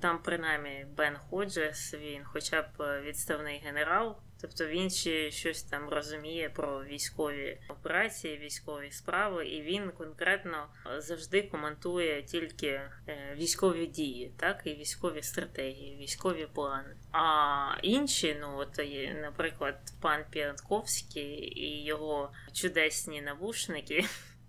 Там, 0.00 0.22
принаймні, 0.22 0.86
Бен 0.96 1.16
Ходжес, 1.16 1.94
він, 1.94 2.24
хоча 2.24 2.62
б 2.62 3.02
відставний 3.02 3.58
генерал, 3.58 4.22
Тобто 4.40 4.66
він 4.66 4.90
ще 4.90 5.30
щось 5.30 5.62
там 5.62 5.88
розуміє 5.88 6.50
про 6.50 6.84
військові 6.84 7.58
операції, 7.68 8.38
військові 8.38 8.90
справи, 8.90 9.46
і 9.46 9.62
він 9.62 9.90
конкретно 9.90 10.66
завжди 10.98 11.42
коментує 11.42 12.22
тільки 12.22 12.66
е, 12.66 12.90
військові 13.36 13.86
дії, 13.86 14.32
так 14.36 14.62
і 14.64 14.74
військові 14.74 15.22
стратегії, 15.22 15.96
військові 15.96 16.46
плани. 16.54 16.96
А 17.12 17.78
інші, 17.82 18.36
ну 18.40 18.58
от 18.58 18.80
наприклад, 19.22 19.78
пан 20.00 20.24
Піанковський 20.30 21.60
і 21.60 21.84
його 21.84 22.32
чудесні 22.52 23.22
навушники. 23.22 24.04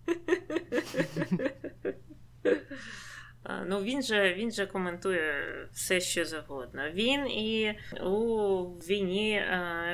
Ну, 3.66 3.82
він 3.84 4.04
же 4.04 4.34
він 4.34 4.52
же 4.52 4.66
коментує 4.66 5.34
все, 5.74 6.02
що 6.02 6.26
завгодно. 6.26 6.90
Він 6.94 7.28
і 7.28 7.76
у 8.04 8.64
війні 8.66 9.44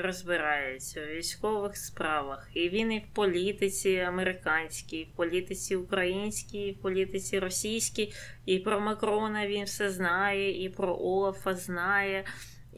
розбирається 0.02 1.02
у 1.04 1.06
військових 1.06 1.78
справах, 1.78 2.50
і 2.54 2.70
він 2.70 2.92
і 2.92 3.00
в 3.00 3.14
політиці 3.14 3.98
американській, 3.98 4.98
і 4.98 5.04
в 5.04 5.16
політиці 5.16 5.76
українській, 5.76 6.68
і 6.68 6.72
в 6.72 6.82
політиці 6.82 7.40
російській, 7.40 8.14
і 8.46 8.60
про 8.60 8.80
Макрона 8.80 9.48
він 9.48 9.64
все 9.64 9.90
знає, 9.90 10.64
і 10.64 10.70
про 10.70 10.98
Олафа 11.00 11.54
знає. 11.54 12.24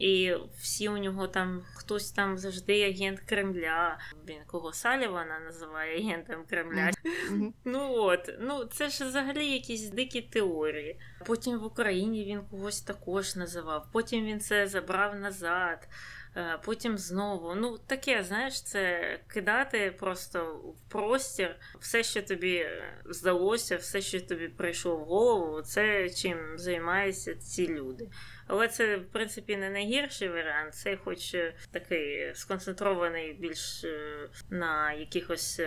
І 0.00 0.34
всі 0.60 0.88
у 0.88 0.98
нього 0.98 1.28
там 1.28 1.62
хтось 1.74 2.12
там 2.12 2.38
завжди 2.38 2.82
агент 2.82 3.20
Кремля. 3.20 3.98
Він 4.28 4.38
кого 4.46 4.72
Салівана 4.72 5.40
називає 5.40 5.98
агентом 5.98 6.44
Кремля. 6.50 6.90
Mm-hmm. 7.30 7.52
Ну 7.64 7.92
от, 7.94 8.34
ну 8.40 8.64
це 8.64 8.88
ж 8.88 9.04
взагалі 9.04 9.52
якісь 9.52 9.90
дикі 9.90 10.20
теорії. 10.22 11.00
Потім 11.26 11.58
в 11.58 11.64
Україні 11.64 12.24
він 12.24 12.40
когось 12.50 12.80
також 12.80 13.36
називав. 13.36 13.86
Потім 13.92 14.24
він 14.24 14.40
це 14.40 14.66
забрав 14.66 15.20
назад. 15.20 15.88
Е, 16.36 16.58
потім 16.64 16.98
знову. 16.98 17.54
Ну, 17.54 17.78
таке, 17.78 18.24
знаєш, 18.24 18.62
це 18.62 19.18
кидати 19.28 19.94
просто 19.98 20.44
в 20.54 20.90
простір 20.90 21.56
все, 21.80 22.02
що 22.02 22.22
тобі 22.22 22.66
здалося, 23.04 23.76
все, 23.76 24.00
що 24.00 24.20
тобі 24.20 24.48
прийшло 24.48 24.96
в 24.96 25.04
голову, 25.04 25.62
це 25.62 26.10
чим 26.10 26.58
займаються 26.58 27.34
ці 27.34 27.68
люди. 27.68 28.08
Але 28.46 28.68
це, 28.68 28.96
в 28.96 29.06
принципі, 29.12 29.56
не 29.56 29.70
найгірший 29.70 30.28
варіант, 30.28 30.74
це 30.74 30.96
хоч 30.96 31.34
е, 31.34 31.54
такий 31.70 32.34
сконцентрований 32.34 33.32
більш 33.32 33.84
е, 33.84 34.28
на 34.50 34.92
якихось 34.92 35.60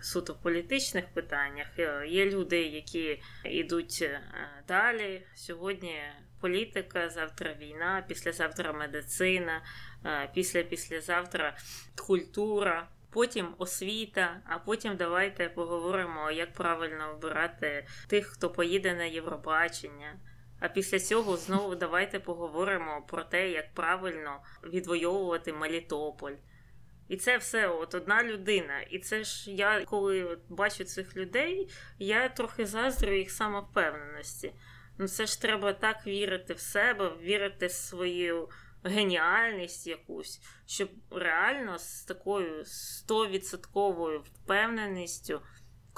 суто 0.00 0.34
політичних 0.34 1.04
питаннях. 1.14 1.66
Є 2.06 2.30
люди, 2.30 2.62
які 2.62 3.22
йдуть 3.44 4.10
далі. 4.68 5.22
Сьогодні 5.34 6.00
політика, 6.40 7.08
завтра 7.08 7.54
війна, 7.60 8.04
післязавтра 8.08 8.72
медицина, 8.72 9.62
після 10.34 10.62
післязавтра 10.62 11.56
культура. 12.06 12.88
Потім 13.10 13.54
освіта, 13.58 14.40
а 14.44 14.58
потім 14.58 14.96
давайте 14.96 15.48
поговоримо, 15.48 16.30
як 16.30 16.52
правильно 16.52 17.10
обирати 17.10 17.86
тих, 18.06 18.26
хто 18.26 18.50
поїде 18.50 18.94
на 18.94 19.04
Євробачення. 19.04 20.16
А 20.60 20.68
після 20.68 20.98
цього 20.98 21.36
знову 21.36 21.74
давайте 21.74 22.20
поговоримо 22.20 23.02
про 23.08 23.24
те, 23.24 23.50
як 23.50 23.74
правильно 23.74 24.42
відвоювати 24.64 25.52
Мелітополь. 25.52 26.34
І 27.08 27.16
це 27.16 27.36
все 27.36 27.68
от 27.68 27.94
одна 27.94 28.24
людина. 28.24 28.80
І 28.80 28.98
це 28.98 29.24
ж 29.24 29.50
я, 29.50 29.84
коли 29.84 30.38
бачу 30.48 30.84
цих 30.84 31.16
людей, 31.16 31.68
я 31.98 32.28
трохи 32.28 32.66
заздрю 32.66 33.14
їх 33.14 33.30
самовпевненості. 33.30 34.52
Ну 34.98 35.08
це 35.08 35.26
ж 35.26 35.42
треба 35.42 35.72
так 35.72 36.06
вірити 36.06 36.54
в 36.54 36.60
себе, 36.60 37.12
вірити 37.22 37.66
в 37.66 37.72
свою 37.72 38.48
геніальність 38.88 39.86
якусь, 39.86 40.40
щоб 40.66 40.88
реально 41.10 41.78
з 41.78 42.02
такою 42.02 42.64
стовідсотковою 42.64 44.20
впевненістю 44.20 45.40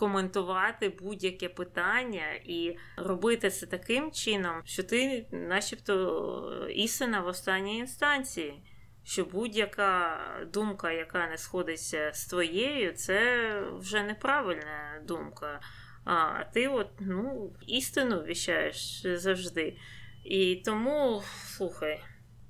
коментувати 0.00 0.88
будь-яке 0.88 1.48
питання 1.48 2.32
і 2.44 2.76
робити 2.96 3.50
це 3.50 3.66
таким 3.66 4.12
чином, 4.12 4.62
що 4.64 4.82
ти, 4.82 5.26
начебто, 5.32 6.66
істина 6.70 7.20
в 7.20 7.26
останній 7.26 7.78
інстанції. 7.78 8.62
Що 9.04 9.24
будь-яка 9.24 10.20
думка, 10.52 10.92
яка 10.92 11.26
не 11.26 11.38
сходиться 11.38 12.10
з 12.14 12.26
твоєю, 12.26 12.92
це 12.92 13.50
вже 13.78 14.02
неправильна 14.02 15.02
думка. 15.04 15.60
А 16.04 16.44
ти 16.44 16.68
от 16.68 16.88
ну, 17.00 17.52
істину 17.66 18.22
віщаєш 18.22 19.02
завжди. 19.04 19.76
І 20.24 20.56
тому, 20.56 21.22
слухай, 21.46 22.00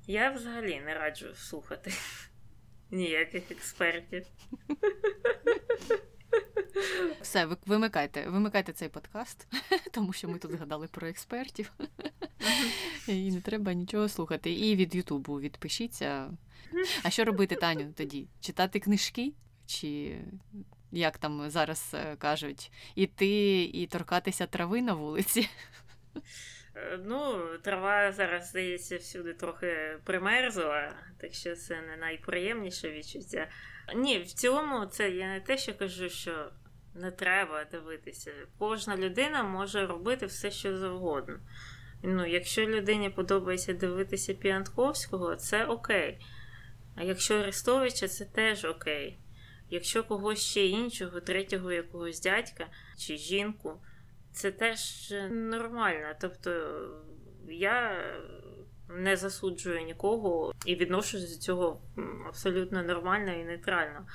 я 0.06 0.30
взагалі 0.30 0.80
не 0.80 0.94
раджу 0.94 1.34
слухати 1.34 1.92
ніяких 2.90 3.50
експертів. 3.50 4.26
Все, 7.20 7.48
вимикайте, 7.66 8.28
вимикайте 8.28 8.72
цей 8.72 8.88
подкаст, 8.88 9.46
тому 9.90 10.12
що 10.12 10.28
ми 10.28 10.38
тут 10.38 10.52
згадали 10.52 10.86
про 10.86 11.08
експертів. 11.08 11.72
І 13.08 13.32
не 13.32 13.40
треба 13.40 13.72
нічого 13.72 14.08
слухати. 14.08 14.52
І 14.52 14.76
від 14.76 14.94
Ютубу 14.94 15.40
відпишіться. 15.40 16.30
А 17.02 17.10
що 17.10 17.24
робити, 17.24 17.54
Таню, 17.56 17.92
тоді? 17.96 18.28
Читати 18.40 18.80
книжки? 18.80 19.32
Чи 19.66 20.18
як 20.92 21.18
там 21.18 21.50
зараз 21.50 21.90
е, 21.94 22.16
кажуть, 22.16 22.72
іти 22.94 23.62
і 23.62 23.86
торкатися 23.86 24.46
трави 24.46 24.82
на 24.82 24.94
вулиці? 24.94 25.48
Е, 26.74 27.00
ну, 27.04 27.48
трава 27.62 28.12
зараз, 28.12 28.48
здається, 28.48 28.96
всюди 28.96 29.34
трохи 29.34 29.98
примерзла, 30.04 30.92
так 31.20 31.34
що 31.34 31.56
це 31.56 31.80
не 31.80 31.96
найприємніше 31.96 32.90
відчуття. 32.90 33.48
Ні, 33.96 34.18
в 34.18 34.26
цілому, 34.26 34.86
це 34.86 35.10
я 35.10 35.28
не 35.28 35.40
те, 35.40 35.58
що 35.58 35.74
кажу, 35.74 36.08
що 36.08 36.50
не 36.94 37.10
треба 37.10 37.64
дивитися. 37.64 38.32
Кожна 38.58 38.96
людина 38.96 39.42
може 39.42 39.86
робити 39.86 40.26
все, 40.26 40.50
що 40.50 40.78
завгодно. 40.78 41.38
Ну, 42.02 42.26
Якщо 42.26 42.66
людині 42.66 43.10
подобається 43.10 43.72
дивитися 43.72 44.34
Піантковського, 44.34 45.36
це 45.36 45.64
окей. 45.64 46.18
А 46.96 47.02
якщо 47.02 47.38
Арестовича, 47.38 48.08
це 48.08 48.24
теж 48.24 48.64
окей. 48.64 49.18
Якщо 49.70 50.04
когось 50.04 50.40
ще 50.40 50.66
іншого, 50.66 51.20
третього 51.20 51.72
якогось 51.72 52.20
дядька 52.20 52.66
чи 52.98 53.16
жінку 53.16 53.80
це 54.40 54.50
теж 54.50 55.14
нормально. 55.30 56.14
Тобто 56.20 56.50
я 57.48 58.04
не 58.88 59.16
засуджую 59.16 59.82
нікого 59.82 60.52
і 60.64 60.74
відношусь 60.74 61.30
до 61.30 61.38
цього 61.38 61.80
абсолютно 62.28 62.82
нормально 62.82 63.32
і 63.32 63.44
нейтрально. 63.44 64.06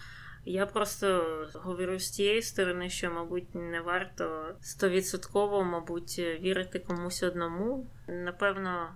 Я 0.45 0.65
просто 0.65 1.25
говорю 1.53 1.99
з 1.99 2.09
тієї 2.09 2.41
сторони, 2.41 2.89
що, 2.89 3.11
мабуть, 3.11 3.55
не 3.55 3.81
варто 3.81 4.55
стовідсотково, 4.61 5.63
мабуть, 5.63 6.19
вірити 6.19 6.79
комусь 6.79 7.23
одному. 7.23 7.87
Напевно, 8.07 8.95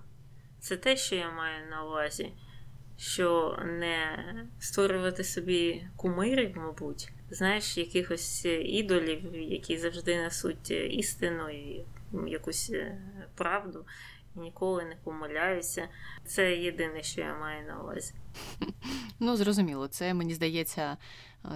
це 0.60 0.78
те, 0.78 0.98
що 0.98 1.16
я 1.16 1.32
маю 1.32 1.70
на 1.70 1.86
увазі, 1.86 2.34
що 2.98 3.58
не 3.66 4.24
створювати 4.60 5.24
собі 5.24 5.88
кумирів, 5.96 6.58
мабуть 6.58 7.12
знаєш, 7.32 7.78
якихось 7.78 8.46
е, 8.46 8.62
ідолів, 8.62 9.36
які 9.36 9.78
завжди 9.78 10.16
несуть 10.16 10.72
е, 10.72 10.88
істину 10.88 11.50
і 11.50 11.86
якусь 12.28 12.70
е, 12.70 13.02
правду, 13.36 13.86
і 14.36 14.40
ніколи 14.40 14.86
не 14.86 14.96
помиляюся. 15.04 15.88
Це 16.26 16.56
єдине, 16.56 17.04
що 17.04 17.22
я 17.22 17.38
маю 17.38 17.68
на 17.68 17.80
увазі. 17.80 18.14
Ну, 19.20 19.36
зрозуміло, 19.36 19.88
це 19.88 20.14
мені 20.14 20.34
здається 20.34 20.98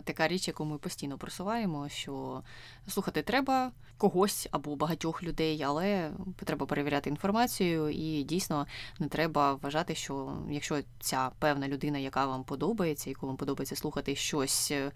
така 0.03 0.27
річ, 0.27 0.47
яку 0.47 0.65
ми 0.65 0.77
постійно 0.77 1.17
просуваємо, 1.17 1.89
що 1.89 2.43
слухати 2.87 3.21
треба 3.21 3.71
когось 3.97 4.47
або 4.51 4.75
багатьох 4.75 5.23
людей, 5.23 5.63
але 5.63 6.11
треба 6.35 6.65
перевіряти 6.65 7.09
інформацію, 7.09 7.89
і 7.89 8.23
дійсно 8.23 8.67
не 8.99 9.07
треба 9.07 9.53
вважати, 9.53 9.95
що 9.95 10.37
якщо 10.49 10.79
ця 10.99 11.31
певна 11.39 11.67
людина, 11.67 11.97
яка 11.97 12.25
вам 12.25 12.43
подобається, 12.43 13.09
яку 13.09 13.27
вам 13.27 13.37
подобається 13.37 13.75
слухати, 13.75 14.15
щось 14.15 14.71
е, 14.71 14.91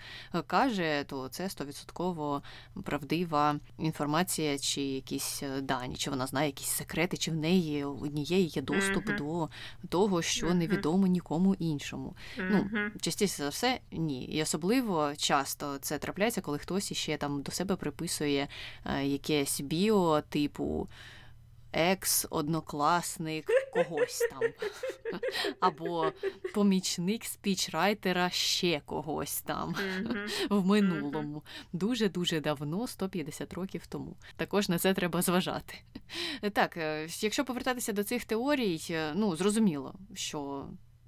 каже, 0.47 1.03
то 1.07 1.27
це 1.27 1.49
стовідсотково 1.49 2.41
правдива 2.83 3.55
інформація, 3.79 4.57
чи 4.57 4.81
якісь 4.81 5.43
е, 5.43 5.61
дані, 5.61 5.95
чи 5.95 6.09
вона 6.09 6.27
знає 6.27 6.47
якісь 6.47 6.69
секрети, 6.69 7.17
чи 7.17 7.31
в 7.31 7.35
неї 7.35 7.83
однієї 7.83 8.47
є 8.47 8.61
доступ 8.61 9.05
mm-hmm. 9.05 9.17
до 9.17 9.49
того, 9.89 10.21
що 10.21 10.53
невідомо 10.53 11.07
нікому 11.07 11.55
іншому. 11.55 12.15
Mm-hmm. 12.37 12.65
Ну, 12.73 12.91
частіше 13.01 13.35
за 13.37 13.49
все, 13.49 13.79
ні. 13.91 14.25
І 14.25 14.41
особливо 14.41 14.76
часто 15.17 15.77
це 15.77 15.97
трапляється, 15.97 16.41
коли 16.41 16.57
хтось 16.57 16.91
іще 16.91 17.17
там 17.17 17.41
до 17.41 17.51
себе 17.51 17.75
приписує 17.75 18.47
е, 18.85 19.05
якесь 19.05 19.61
біо, 19.61 20.21
типу 20.21 20.87
екс-однокласник 21.73 23.45
когось 23.73 24.19
там. 24.31 24.41
Або 25.59 26.11
помічник 26.53 27.25
спічрайтера 27.25 28.29
ще 28.29 28.81
когось 28.85 29.41
там 29.41 29.75
в 30.49 30.65
минулому. 30.65 31.43
Дуже-дуже 31.73 32.39
давно, 32.39 32.87
150 32.87 33.53
років 33.53 33.87
тому. 33.87 34.17
Також 34.35 34.69
на 34.69 34.79
це 34.79 34.93
треба 34.93 35.21
зважати. 35.21 35.75
Так, 36.53 36.77
е, 36.77 37.07
якщо 37.19 37.45
повертатися 37.45 37.93
до 37.93 38.03
цих 38.03 38.25
теорій, 38.25 38.81
е, 38.89 39.11
ну 39.15 39.35
зрозуміло, 39.35 39.95
що 40.13 40.67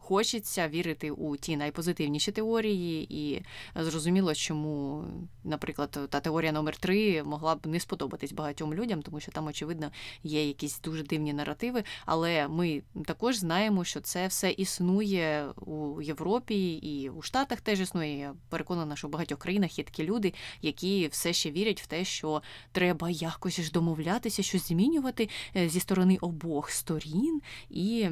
хочеться 0.10 0.68
вірити 0.68 1.12
у 1.12 1.38
ті 1.38 1.58
найпозитивніші 1.58 2.32
теорії, 2.32 3.08
і 3.10 3.42
зрозуміло, 3.76 4.36
чому, 4.36 5.04
наприклад, 5.44 6.00
та 6.10 6.20
теорія 6.20 6.52
номер 6.52 6.78
3 6.78 7.24
могла 7.24 7.56
б 7.56 7.68
не 7.68 7.80
сподобатись 7.80 8.34
багатьом 8.34 8.74
людям, 8.74 9.02
тому 9.02 9.20
що 9.20 9.32
там, 9.32 9.48
очевидно, 9.48 9.92
є 10.24 10.48
якісь 10.48 10.82
дуже 10.82 11.04
дивні 11.04 11.34
наративи. 11.34 11.84
Але 12.06 12.48
ми 12.48 12.82
також 13.06 13.36
знаємо, 13.38 13.84
що 13.84 14.02
це 14.02 14.28
все 14.28 14.52
існує 14.52 15.50
у 15.56 16.02
Європі 16.02 16.74
і 16.74 17.10
у 17.10 17.22
Штатах 17.22 17.62
теж 17.62 17.80
існує. 17.80 18.18
Я 18.18 18.34
переконана, 18.50 18.96
що 18.96 19.08
в 19.08 19.12
багатьох 19.12 19.40
країнах 19.40 19.78
є 19.78 19.84
такі 19.84 20.04
люди, 20.04 20.34
які 20.62 21.08
все 21.08 21.34
ще 21.34 21.52
вірять 21.52 21.82
в 21.82 21.88
те, 21.88 22.06
що 22.06 22.42
треба 22.72 23.10
якось 23.10 23.62
ж 23.62 23.72
домовлятися, 23.72 24.44
щось 24.44 24.68
змінювати 24.68 25.30
е, 25.56 25.70
зі 25.70 25.80
сторони 25.80 26.18
обох 26.22 26.70
сторін 26.70 27.42
і 27.70 28.10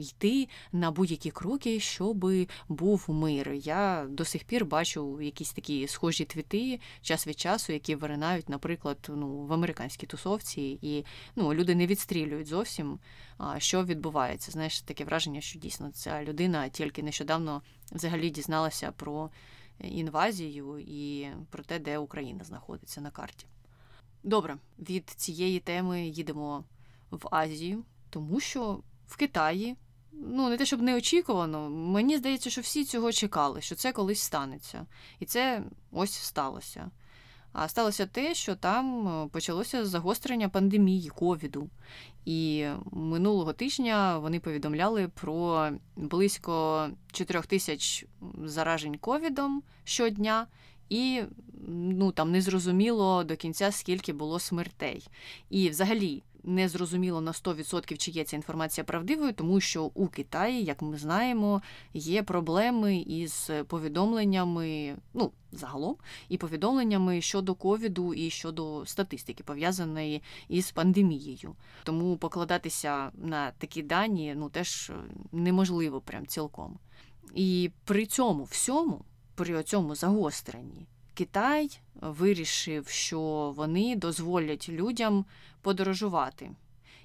йти 0.00 0.48
на 0.72 0.90
будь-які 0.90 1.30
кроки, 1.40 1.80
щоб 1.80 2.26
був 2.68 3.04
мир. 3.08 3.52
Я 3.52 4.06
до 4.10 4.24
сих 4.24 4.44
пір 4.44 4.64
бачу 4.64 5.20
якісь 5.20 5.52
такі 5.52 5.88
схожі 5.88 6.24
твіти 6.24 6.80
час 7.02 7.26
від 7.26 7.38
часу, 7.38 7.72
які 7.72 7.94
виринають, 7.94 8.48
наприклад, 8.48 8.98
ну 9.08 9.28
в 9.28 9.52
американській 9.52 10.06
тусовці, 10.06 10.78
і 10.82 11.04
ну 11.36 11.54
люди 11.54 11.74
не 11.74 11.86
відстрілюють 11.86 12.46
зовсім. 12.46 12.98
Що 13.58 13.84
відбувається? 13.84 14.52
Знаєш, 14.52 14.80
таке 14.80 15.04
враження, 15.04 15.40
що 15.40 15.58
дійсно 15.58 15.90
ця 15.90 16.24
людина 16.24 16.68
тільки 16.68 17.02
нещодавно 17.02 17.62
взагалі 17.92 18.30
дізналася 18.30 18.92
про 18.92 19.30
інвазію 19.78 20.78
і 20.78 21.28
про 21.50 21.62
те, 21.62 21.78
де 21.78 21.98
Україна 21.98 22.44
знаходиться 22.44 23.00
на 23.00 23.10
карті. 23.10 23.46
Добре, 24.22 24.56
від 24.78 25.10
цієї 25.10 25.60
теми 25.60 26.06
їдемо 26.06 26.64
в 27.10 27.28
Азію, 27.30 27.84
тому 28.10 28.40
що 28.40 28.80
в 29.06 29.16
Китаї, 29.16 29.76
ну 30.12 30.48
не 30.48 30.56
те, 30.56 30.66
щоб 30.66 30.82
неочікувано, 30.82 31.70
мені 31.70 32.16
здається, 32.16 32.50
що 32.50 32.60
всі 32.60 32.84
цього 32.84 33.12
чекали, 33.12 33.60
що 33.60 33.74
це 33.74 33.92
колись 33.92 34.20
станеться. 34.20 34.86
І 35.18 35.24
це 35.24 35.62
ось 35.92 36.12
сталося. 36.12 36.90
А 37.52 37.68
сталося 37.68 38.06
те, 38.06 38.34
що 38.34 38.54
там 38.54 39.08
е, 39.08 39.28
почалося 39.28 39.86
загострення 39.86 40.48
пандемії 40.48 41.08
ковіду. 41.08 41.68
І 42.24 42.66
минулого 42.92 43.52
тижня 43.52 44.18
вони 44.18 44.40
повідомляли 44.40 45.08
про 45.08 45.70
близько 45.96 46.88
4 47.12 47.42
тисяч 47.42 48.06
заражень 48.44 48.98
ковідом 48.98 49.62
щодня, 49.84 50.46
і 50.88 51.22
ну 51.68 52.12
там 52.12 52.30
не 52.30 52.40
зрозуміло 52.40 53.24
до 53.24 53.36
кінця, 53.36 53.72
скільки 53.72 54.12
було 54.12 54.38
смертей. 54.38 55.06
І 55.50 55.68
взагалі 55.68 56.22
не 56.44 56.68
зрозуміло 56.68 57.20
на 57.20 57.32
100% 57.32 57.96
чи 57.96 58.10
є 58.10 58.24
ця 58.24 58.36
інформація 58.36 58.84
правдивою, 58.84 59.32
тому 59.32 59.60
що 59.60 59.84
у 59.84 60.08
Китаї, 60.08 60.64
як 60.64 60.82
ми 60.82 60.98
знаємо, 60.98 61.62
є 61.94 62.22
проблеми 62.22 62.96
із 62.96 63.50
повідомленнями, 63.68 64.96
ну 65.14 65.32
загалом, 65.52 65.96
і 66.28 66.36
повідомленнями 66.36 67.20
щодо 67.20 67.54
ковіду 67.54 68.14
і 68.14 68.30
щодо 68.30 68.86
статистики, 68.86 69.44
пов'язаної 69.44 70.22
із 70.48 70.70
пандемією. 70.70 71.56
Тому 71.84 72.16
покладатися 72.16 73.10
на 73.14 73.50
такі 73.50 73.82
дані 73.82 74.34
ну 74.36 74.48
теж 74.48 74.92
неможливо 75.32 76.00
прям 76.00 76.26
цілком. 76.26 76.78
І 77.34 77.70
при 77.84 78.06
цьому 78.06 78.44
всьому, 78.44 79.04
при 79.34 79.62
цьому 79.62 79.94
загостренні, 79.94 80.86
Китай 81.20 81.80
вирішив, 81.94 82.88
що 82.88 83.20
вони 83.56 83.96
дозволять 83.96 84.68
людям 84.68 85.24
подорожувати 85.60 86.50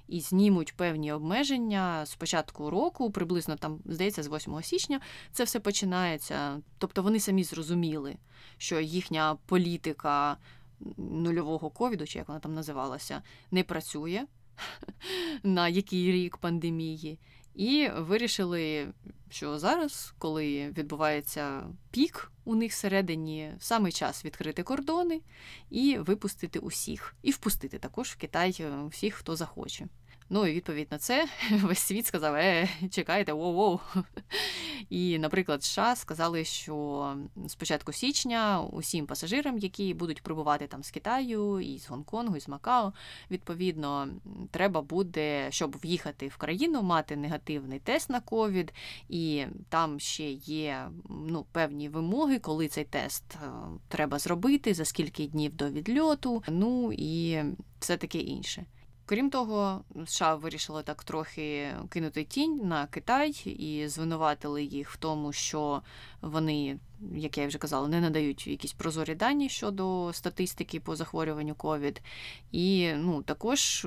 і 0.08 0.20
знімуть 0.20 0.76
певні 0.76 1.12
обмеження 1.12 2.06
з 2.06 2.14
початку 2.14 2.70
року, 2.70 3.10
приблизно 3.10 3.56
там, 3.56 3.80
здається, 3.84 4.22
з 4.22 4.28
8 4.28 4.62
січня 4.62 5.00
це 5.32 5.44
все 5.44 5.60
починається. 5.60 6.62
Тобто 6.78 7.02
вони 7.02 7.20
самі 7.20 7.44
зрозуміли, 7.44 8.16
що 8.58 8.80
їхня 8.80 9.36
політика 9.46 10.36
нульового 10.96 11.70
ковіду, 11.70 12.06
чи 12.06 12.18
як 12.18 12.28
вона 12.28 12.40
там 12.40 12.54
називалася, 12.54 13.22
не 13.50 13.64
працює 13.64 14.26
на 15.42 15.68
який 15.68 16.12
рік 16.12 16.36
пандемії. 16.36 17.18
І 17.54 17.88
вирішили, 17.96 18.92
що 19.30 19.58
зараз, 19.58 20.14
коли 20.18 20.70
відбувається 20.70 21.62
пік 21.90 22.32
у 22.44 22.54
них 22.54 22.72
всередині, 22.72 23.52
саме 23.60 23.92
час 23.92 24.24
відкрити 24.24 24.62
кордони 24.62 25.20
і 25.70 25.98
випустити 25.98 26.58
усіх, 26.58 27.16
і 27.22 27.30
впустити 27.30 27.78
також 27.78 28.08
в 28.08 28.16
Китай 28.16 28.56
е, 28.60 28.86
всіх, 28.90 29.14
хто 29.14 29.36
захоче. 29.36 29.86
Ну 30.28 30.46
і 30.46 30.54
відповідь 30.54 30.88
на 30.90 30.98
це 30.98 31.28
весь 31.50 31.78
світ 31.78 32.06
сказав: 32.06 32.34
е, 32.34 32.68
чекайте, 32.90 33.32
воу-воу. 33.32 33.80
І, 34.90 35.18
наприклад, 35.18 35.64
США 35.64 35.96
сказали, 35.96 36.44
що 36.44 37.16
з 37.46 37.54
початку 37.54 37.92
січня 37.92 38.62
усім 38.72 39.06
пасажирам, 39.06 39.58
які 39.58 39.94
будуть 39.94 40.22
прибувати 40.22 40.66
там 40.66 40.82
з 40.82 40.90
Китаю, 40.90 41.60
і 41.60 41.78
з 41.78 41.88
Гонконгу, 41.88 42.36
і 42.36 42.40
з 42.40 42.48
Макао, 42.48 42.92
відповідно, 43.30 44.08
треба 44.50 44.82
буде, 44.82 45.46
щоб 45.50 45.76
в'їхати 45.84 46.28
в 46.28 46.36
країну, 46.36 46.82
мати 46.82 47.16
негативний 47.16 47.78
тест 47.78 48.10
на 48.10 48.20
ковід, 48.20 48.72
і 49.08 49.44
там 49.68 50.00
ще 50.00 50.30
є 50.30 50.88
ну, 51.08 51.46
певні 51.52 51.88
вимоги, 51.88 52.38
коли 52.38 52.68
цей 52.68 52.84
тест 52.84 53.24
е, 53.34 53.48
треба 53.88 54.18
зробити, 54.18 54.74
за 54.74 54.84
скільки 54.84 55.26
днів 55.26 55.54
до 55.54 55.70
відльоту, 55.70 56.42
ну 56.48 56.92
і 56.92 57.42
все 57.78 57.96
таке 57.96 58.18
інше. 58.18 58.66
Крім 59.08 59.30
того, 59.30 59.84
США 60.06 60.34
вирішили 60.34 60.82
так 60.82 61.04
трохи 61.04 61.74
кинути 61.88 62.24
тінь 62.24 62.60
на 62.68 62.86
Китай 62.86 63.30
і 63.44 63.88
звинуватили 63.88 64.64
їх 64.64 64.90
в 64.90 64.96
тому, 64.96 65.32
що 65.32 65.82
вони, 66.20 66.78
як 67.14 67.38
я 67.38 67.46
вже 67.46 67.58
казала, 67.58 67.88
не 67.88 68.00
надають 68.00 68.46
якісь 68.46 68.72
прозорі 68.72 69.14
дані 69.14 69.48
щодо 69.48 70.12
статистики 70.12 70.80
по 70.80 70.96
захворюванню 70.96 71.54
ковід. 71.54 72.02
І 72.52 72.92
ну, 72.96 73.22
також 73.22 73.86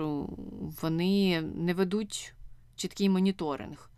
вони 0.82 1.42
не 1.42 1.74
ведуть 1.74 2.34
чіткий 2.76 3.10
моніторинг 3.10 3.90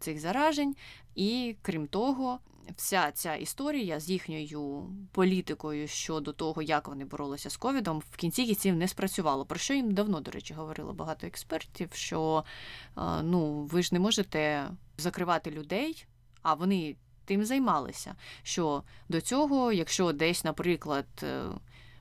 цих 0.00 0.20
заражень. 0.20 0.76
І 1.14 1.56
крім 1.62 1.86
того, 1.86 2.38
вся 2.76 3.12
ця 3.12 3.34
історія 3.34 4.00
з 4.00 4.10
їхньою 4.10 4.90
політикою 5.12 5.88
щодо 5.88 6.32
того, 6.32 6.62
як 6.62 6.88
вони 6.88 7.04
боролися 7.04 7.50
з 7.50 7.56
ковідом, 7.56 8.02
в 8.10 8.16
кінці 8.16 8.46
кінців 8.46 8.76
не 8.76 8.88
спрацювало. 8.88 9.46
Про 9.46 9.58
що 9.58 9.74
їм 9.74 9.94
давно, 9.94 10.20
до 10.20 10.30
речі, 10.30 10.54
говорило 10.54 10.92
багато 10.92 11.26
експертів, 11.26 11.88
що 11.92 12.44
ну, 13.22 13.62
ви 13.64 13.82
ж 13.82 13.88
не 13.92 14.00
можете 14.00 14.70
закривати 14.98 15.50
людей, 15.50 16.06
а 16.42 16.54
вони 16.54 16.96
тим 17.24 17.44
займалися. 17.44 18.14
Що 18.42 18.82
до 19.08 19.20
цього, 19.20 19.72
якщо 19.72 20.12
десь, 20.12 20.44
наприклад, 20.44 21.06
е, 21.22 21.44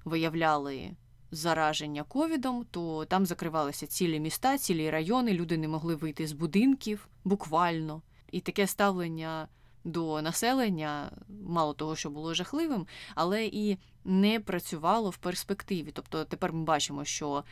виявляли. 0.06 0.92
Зараження 1.32 2.04
ковідом, 2.04 2.66
то 2.72 3.06
там 3.06 3.26
закривалися 3.26 3.88
цілі 3.88 4.20
міста, 4.20 4.58
цілі 4.58 4.90
райони, 4.90 5.34
люди 5.34 5.58
не 5.58 5.68
могли 5.68 5.96
вийти 5.96 6.28
з 6.28 6.32
будинків 6.32 7.08
буквально. 7.24 8.02
І 8.32 8.42
таке 8.42 8.68
ставлення 8.68 9.48
до 9.86 10.22
населення, 10.22 11.12
мало 11.48 11.74
того, 11.74 11.96
що 11.96 12.10
було 12.10 12.34
жахливим, 12.34 12.88
але 13.16 13.46
і 13.46 13.78
не 14.06 14.40
працювало 14.40 15.10
в 15.10 15.18
перспективі. 15.18 15.92
Тобто 15.94 16.26
тепер 16.26 16.54
ми 16.54 16.64
бачимо, 16.64 17.06
що 17.06 17.44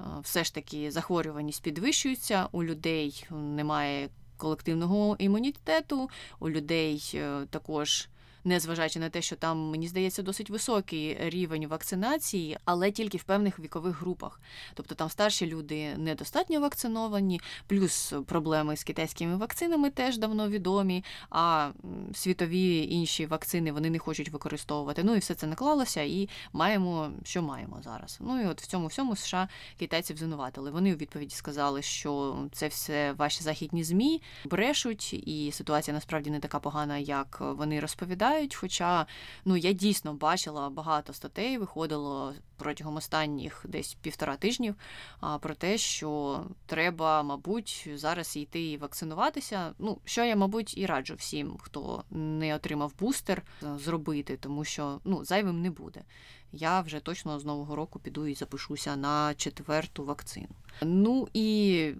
е, 0.00 0.02
все 0.22 0.44
ж 0.44 0.54
таки 0.54 0.90
захворюваність 0.90 1.62
підвищується, 1.62 2.48
у 2.52 2.64
людей 2.64 3.26
немає 3.30 4.08
колективного 4.36 5.16
імунітету, 5.18 6.10
у 6.38 6.50
людей 6.50 7.12
е, 7.14 7.46
також 7.50 8.08
незважаючи 8.46 8.98
на 8.98 9.08
те, 9.08 9.22
що 9.22 9.36
там 9.36 9.58
мені 9.58 9.88
здається 9.88 10.22
досить 10.22 10.50
високий 10.50 11.16
рівень 11.20 11.66
вакцинації, 11.66 12.58
але 12.64 12.90
тільки 12.90 13.18
в 13.18 13.22
певних 13.22 13.58
вікових 13.58 14.00
групах. 14.00 14.40
Тобто 14.74 14.94
там 14.94 15.08
старші 15.08 15.46
люди 15.46 15.96
недостатньо 15.96 16.60
вакциновані, 16.60 17.40
плюс 17.66 18.14
проблеми 18.26 18.76
з 18.76 18.84
китайськими 18.84 19.36
вакцинами 19.36 19.90
теж 19.90 20.18
давно 20.18 20.48
відомі. 20.48 21.04
А 21.30 21.70
світові 22.14 22.86
інші 22.90 23.26
вакцини 23.26 23.72
вони 23.72 23.90
не 23.90 23.98
хочуть 23.98 24.28
використовувати. 24.28 25.04
Ну 25.04 25.14
і 25.14 25.18
все 25.18 25.34
це 25.34 25.46
наклалося, 25.46 26.02
і 26.02 26.28
маємо, 26.52 27.10
що 27.24 27.42
маємо 27.42 27.80
зараз. 27.84 28.18
Ну 28.20 28.42
і 28.42 28.46
от 28.46 28.62
в 28.62 28.66
цьому 28.66 28.86
всьому 28.86 29.16
США 29.16 29.48
китайців 29.78 30.16
звинуватили. 30.16 30.70
Вони 30.70 30.94
у 30.94 30.96
відповіді 30.96 31.34
сказали, 31.34 31.82
що 31.82 32.36
це 32.52 32.68
все 32.68 33.12
ваші 33.12 33.42
західні 33.42 33.84
змі 33.84 34.22
брешуть, 34.44 35.12
і 35.12 35.52
ситуація 35.52 35.94
насправді 35.94 36.30
не 36.30 36.40
така 36.40 36.58
погана, 36.58 36.98
як 36.98 37.38
вони 37.40 37.80
розповідають 37.80 38.35
виглядають. 38.36 38.54
Хоча 38.54 39.06
ну 39.44 39.56
я 39.56 39.72
дійсно 39.72 40.14
бачила 40.14 40.70
багато 40.70 41.12
статей, 41.12 41.58
виходило 41.58 42.34
протягом 42.56 42.96
останніх 42.96 43.64
десь 43.68 43.94
півтора 43.94 44.36
тижнів 44.36 44.74
про 45.40 45.54
те, 45.54 45.78
що 45.78 46.40
треба, 46.66 47.22
мабуть, 47.22 47.88
зараз 47.94 48.36
йти 48.36 48.70
і 48.70 48.76
вакцинуватися. 48.76 49.74
Ну, 49.78 49.98
що 50.04 50.24
я, 50.24 50.36
мабуть, 50.36 50.78
і 50.78 50.86
раджу 50.86 51.14
всім, 51.14 51.56
хто 51.58 52.04
не 52.10 52.54
отримав 52.54 52.92
бустер, 52.98 53.42
зробити, 53.76 54.36
тому 54.36 54.64
що 54.64 55.00
ну, 55.04 55.24
зайвим 55.24 55.62
не 55.62 55.70
буде. 55.70 56.02
Я 56.52 56.80
вже 56.80 57.00
точно 57.00 57.38
з 57.38 57.44
нового 57.44 57.76
року 57.76 57.98
піду 57.98 58.26
і 58.26 58.34
запишуся 58.34 58.96
на 58.96 59.34
четверту 59.34 60.04
вакцину. 60.04 60.54
Ну 60.82 61.28
і 61.34 61.92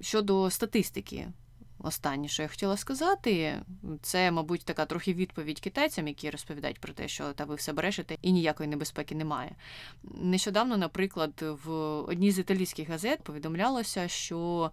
щодо 0.00 0.50
статистики 0.50 1.28
останнє, 1.78 2.28
що 2.28 2.42
я 2.42 2.48
хотіла 2.48 2.76
сказати, 2.76 3.62
це, 4.02 4.30
мабуть, 4.30 4.64
така 4.64 4.86
трохи 4.86 5.14
відповідь 5.14 5.60
китайцям, 5.60 6.08
які 6.08 6.30
розповідають 6.30 6.80
про 6.80 6.92
те, 6.92 7.08
що 7.08 7.32
та 7.32 7.44
ви 7.44 7.54
все 7.54 7.72
брешете 7.72 8.16
і 8.22 8.32
ніякої 8.32 8.68
небезпеки 8.68 9.14
немає. 9.14 9.56
Нещодавно, 10.02 10.76
наприклад, 10.76 11.44
в 11.64 11.70
одній 12.00 12.30
з 12.30 12.38
італійських 12.38 12.88
газет 12.88 13.22
повідомлялося, 13.22 14.08
що 14.08 14.70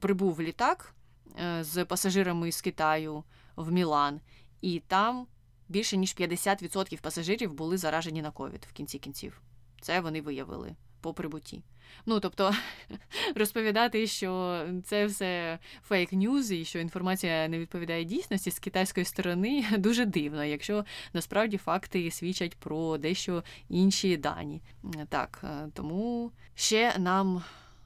прибув 0.00 0.40
літак 0.40 0.94
е, 1.40 1.64
з 1.64 1.84
пасажирами 1.84 2.52
з 2.52 2.60
Китаю 2.60 3.24
в 3.56 3.72
Мілан, 3.72 4.20
і 4.60 4.82
там 4.86 5.26
більше 5.68 5.96
ніж 5.96 6.16
50% 6.16 7.00
пасажирів 7.00 7.54
були 7.54 7.76
заражені 7.76 8.22
на 8.22 8.30
ковід 8.30 8.66
в 8.70 8.72
кінці 8.72 8.98
кінців. 8.98 9.40
Це 9.80 10.00
вони 10.00 10.20
виявили 10.20 10.76
по 11.00 11.14
прибутті. 11.14 11.62
Ну, 12.06 12.20
тобто, 12.20 12.54
розповідати, 13.34 14.06
що 14.06 14.62
це 14.84 15.06
все 15.06 15.58
фейк 15.88 16.12
ньюз 16.12 16.52
і 16.52 16.64
що 16.64 16.78
інформація 16.78 17.48
не 17.48 17.58
відповідає 17.58 18.04
дійсності 18.04 18.50
з 18.50 18.58
китайської 18.58 19.06
сторони, 19.06 19.64
дуже 19.78 20.04
дивно, 20.04 20.44
якщо 20.44 20.84
насправді 21.12 21.56
факти 21.56 22.10
свідчать 22.10 22.56
про 22.56 22.98
дещо 22.98 23.44
інші 23.68 24.16
дані. 24.16 24.62
Так, 25.08 25.40
е, 25.44 25.68
тому 25.74 26.32
ще 26.54 26.98
нам 26.98 27.42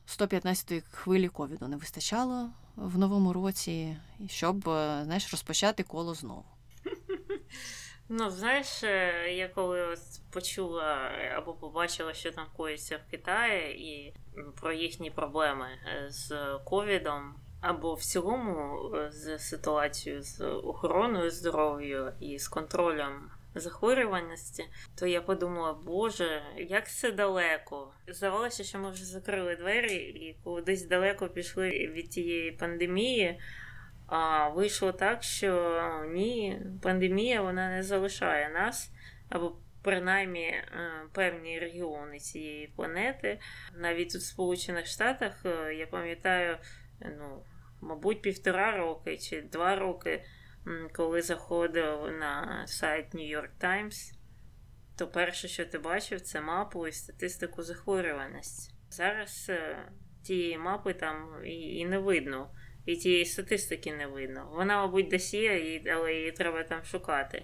115-ї 0.09 0.83
хвилі 0.91 1.29
ковіду 1.29 1.69
не 1.69 1.77
вистачало 1.77 2.51
в 2.77 2.99
новому 2.99 3.33
році, 3.33 3.97
щоб 4.29 4.69
е, 4.69 5.01
знаєш, 5.05 5.33
розпочати 5.33 5.83
коло 5.83 6.15
знову. 6.15 6.45
Ну, 8.09 8.31
знаєш, 8.31 8.83
е, 8.85 9.33
я 9.35 9.49
коли 9.49 9.83
от 9.83 9.99
почула 10.31 11.11
або 11.37 11.53
побачила, 11.53 12.15
що 12.15 12.33
там 12.33 12.47
коїться 12.57 12.97
в 12.97 13.11
Китаї, 13.11 13.81
і 13.81 14.15
про 14.61 14.73
їхні 14.73 15.11
проблеми 15.11 15.67
е, 15.87 16.07
з 16.11 16.59
ковідом, 16.65 17.35
або 17.61 17.95
в 17.95 18.03
цілому 18.03 18.79
е, 18.95 19.11
з 19.11 19.39
ситуацією 19.39 20.23
з 20.23 20.41
охороною 20.45 21.31
здоров'я 21.31 22.15
і 22.21 22.39
з 22.39 22.49
контролем 22.49 23.31
захворюваності, 23.55 24.65
то 24.99 25.07
я 25.07 25.21
подумала, 25.21 25.73
боже, 25.73 26.43
як 26.57 26.91
це 26.91 27.13
далеко. 27.13 27.93
Здавалося, 28.09 28.65
що 28.65 28.79
ми 28.79 28.91
вже 28.91 29.05
закрили 29.05 29.57
двері 29.57 29.95
і 29.95 30.37
кудись 30.45 30.87
далеко 30.87 31.29
пішли 31.29 31.71
від 31.71 32.11
тієї 32.11 32.53
пандемії. 32.53 33.41
А 34.15 34.49
вийшло 34.49 34.93
так, 34.93 35.23
що 35.23 35.81
ні, 36.09 36.61
пандемія 36.83 37.43
вона 37.43 37.71
не 37.71 37.83
залишає 37.83 38.49
нас, 38.49 38.93
або 39.29 39.57
принаймні 39.83 40.47
е, 40.47 40.65
певні 41.13 41.59
регіони 41.59 42.19
цієї 42.19 42.67
планети. 42.67 43.41
Навіть 43.77 44.15
в 44.15 44.21
Сполучених 44.21 44.87
Штатах, 44.87 45.47
е, 45.47 45.75
я 45.75 45.87
пам'ятаю, 45.87 46.59
ну, 47.01 47.45
мабуть, 47.81 48.23
півтора 48.23 48.77
роки 48.77 49.19
чи 49.19 49.43
два 49.43 49.77
роки, 49.77 50.25
коли 50.93 51.23
заходив 51.23 52.13
на 52.21 52.63
сайт 52.67 53.15
New 53.15 53.39
York 53.39 53.51
Times, 53.61 54.13
то 54.99 55.09
перше, 55.09 55.49
що 55.49 55.67
ти 55.67 55.79
бачив, 55.79 56.21
це 56.21 56.41
мапу 56.41 56.87
і 56.87 56.93
статистику 56.93 57.63
захворюваності. 57.63 58.75
Зараз 58.91 59.47
е, 59.49 59.79
тієї 60.23 60.59
мапи 60.59 60.95
там 60.95 61.41
і 61.45 61.85
не 61.85 61.99
видно 61.99 62.51
і 62.87 62.97
тієї 62.97 63.25
статистики 63.25 63.93
не 63.93 64.07
видно. 64.07 64.49
Вона, 64.53 64.77
мабуть, 64.77 65.09
десь 65.09 65.35
є, 65.35 65.83
але 65.93 66.15
її 66.15 66.33
треба 66.33 66.63
там 66.63 66.85
шукати. 66.85 67.43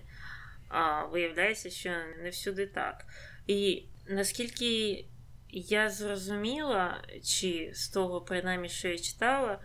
А 0.69 1.05
виявляється, 1.05 1.71
що 1.71 1.91
не 2.23 2.31
всюди 2.31 2.67
так. 2.67 3.07
І 3.47 3.85
наскільки 4.09 5.05
я 5.51 5.91
зрозуміла, 5.91 7.05
чи 7.25 7.71
з 7.75 7.89
того, 7.89 8.21
принаймні, 8.21 8.69
що 8.69 8.89
я 8.89 8.99
читала, 8.99 9.59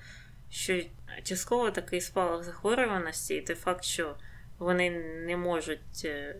що 0.49 0.81
частково 1.23 1.71
такий 1.71 2.01
спалах 2.01 2.43
захворюваності, 2.43 3.35
і 3.35 3.41
той 3.41 3.55
факт, 3.55 3.83
що 3.83 4.15
вони 4.59 4.89
не 5.25 5.37
можуть 5.37 6.01
е, 6.05 6.35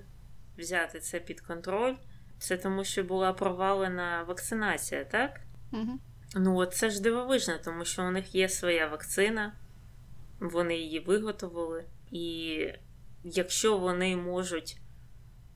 взяти 0.58 1.00
це 1.00 1.20
під 1.20 1.42
контроль, 1.42 1.96
це 2.40 2.58
тому, 2.58 2.84
що 2.84 3.04
була 3.04 3.34
провалена 3.34 4.24
вакцинація, 4.24 5.04
так? 5.04 5.42
Угу. 5.72 6.00
Ну, 6.36 6.66
це 6.66 6.90
ж 6.90 7.02
дивовижно, 7.02 7.58
тому 7.64 7.86
що 7.86 8.04
у 8.04 8.12
них 8.12 8.36
є 8.36 8.50
своя 8.50 8.88
вакцина, 8.88 9.54
вони 10.40 10.76
її 10.76 11.00
виготовили. 11.00 11.86
І 12.12 12.68
якщо 13.24 13.78
вони 13.78 14.16
можуть, 14.16 14.78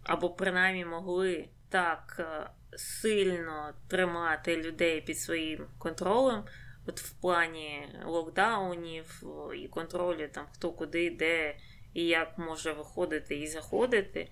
або 0.04 0.30
принаймні 0.30 0.86
могли 0.86 1.50
так 1.70 2.16
е, 2.20 2.50
сильно 2.78 3.74
тримати 3.88 4.63
людей 4.63 5.02
під 5.02 5.20
своїм 5.20 5.66
контролем, 5.78 6.44
от 6.86 7.02
в 7.02 7.22
плані 7.22 7.90
локдаунів 8.06 9.24
і 9.56 9.68
контролю, 9.68 10.28
там 10.32 10.46
хто 10.54 10.72
куди, 10.72 11.10
де 11.10 11.58
і 11.94 12.06
як 12.06 12.38
може 12.38 12.74
виходити 12.74 13.40
і 13.40 13.48
заходити, 13.48 14.32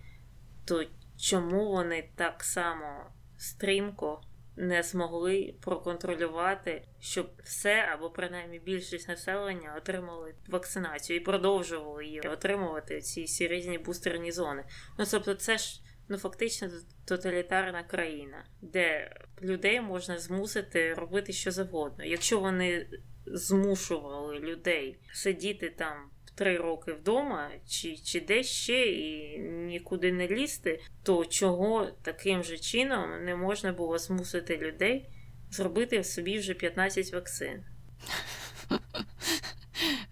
то 0.65 0.83
чому 1.17 1.71
вони 1.71 2.09
так 2.15 2.43
само 2.43 3.11
стрімко 3.37 4.21
не 4.57 4.83
змогли 4.83 5.55
проконтролювати, 5.61 6.87
щоб 6.99 7.31
все 7.43 7.89
або 7.93 8.09
принаймні 8.09 8.59
більшість 8.59 9.07
населення 9.07 9.75
отримали 9.77 10.35
вакцинацію 10.47 11.17
і 11.17 11.23
продовжували 11.23 12.05
її 12.05 12.19
отримувати 12.19 13.01
ці 13.01 13.23
всі 13.23 13.47
різні 13.47 13.77
бустерні 13.77 14.31
зони. 14.31 14.63
Ну 14.99 15.05
тобто, 15.11 15.33
це 15.33 15.57
ж 15.57 15.81
ну 16.07 16.17
фактично 16.17 16.69
тоталітарна 17.05 17.83
країна, 17.83 18.45
де 18.61 19.15
людей 19.41 19.81
можна 19.81 20.19
змусити 20.19 20.93
робити 20.93 21.33
що 21.33 21.51
завгодно. 21.51 22.05
Якщо 22.05 22.39
вони 22.39 22.87
змушували 23.25 24.39
людей 24.39 24.99
сидіти 25.13 25.69
там 25.69 26.09
три 26.35 26.57
роки 26.57 26.93
вдома, 26.93 27.49
чи 27.67 27.97
чи 27.97 28.21
десь 28.21 28.47
ще 28.47 28.85
і 28.85 29.39
нікуди 29.39 30.11
не 30.11 30.27
лізти, 30.27 30.81
то 31.03 31.25
чого 31.25 31.87
таким 32.01 32.43
же 32.43 32.57
чином 32.57 33.25
не 33.25 33.35
можна 33.35 33.73
було 33.73 33.97
змусити 33.97 34.57
людей 34.57 35.09
зробити 35.51 35.99
в 35.99 36.05
собі 36.05 36.39
вже 36.39 36.53
15 36.53 37.13
вакцин? 37.13 37.63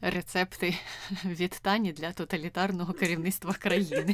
Рецепти 0.01 0.75
від 1.25 1.51
Тані 1.61 1.91
для 1.91 2.11
тоталітарного 2.11 2.93
керівництва 2.93 3.53
країни. 3.53 4.13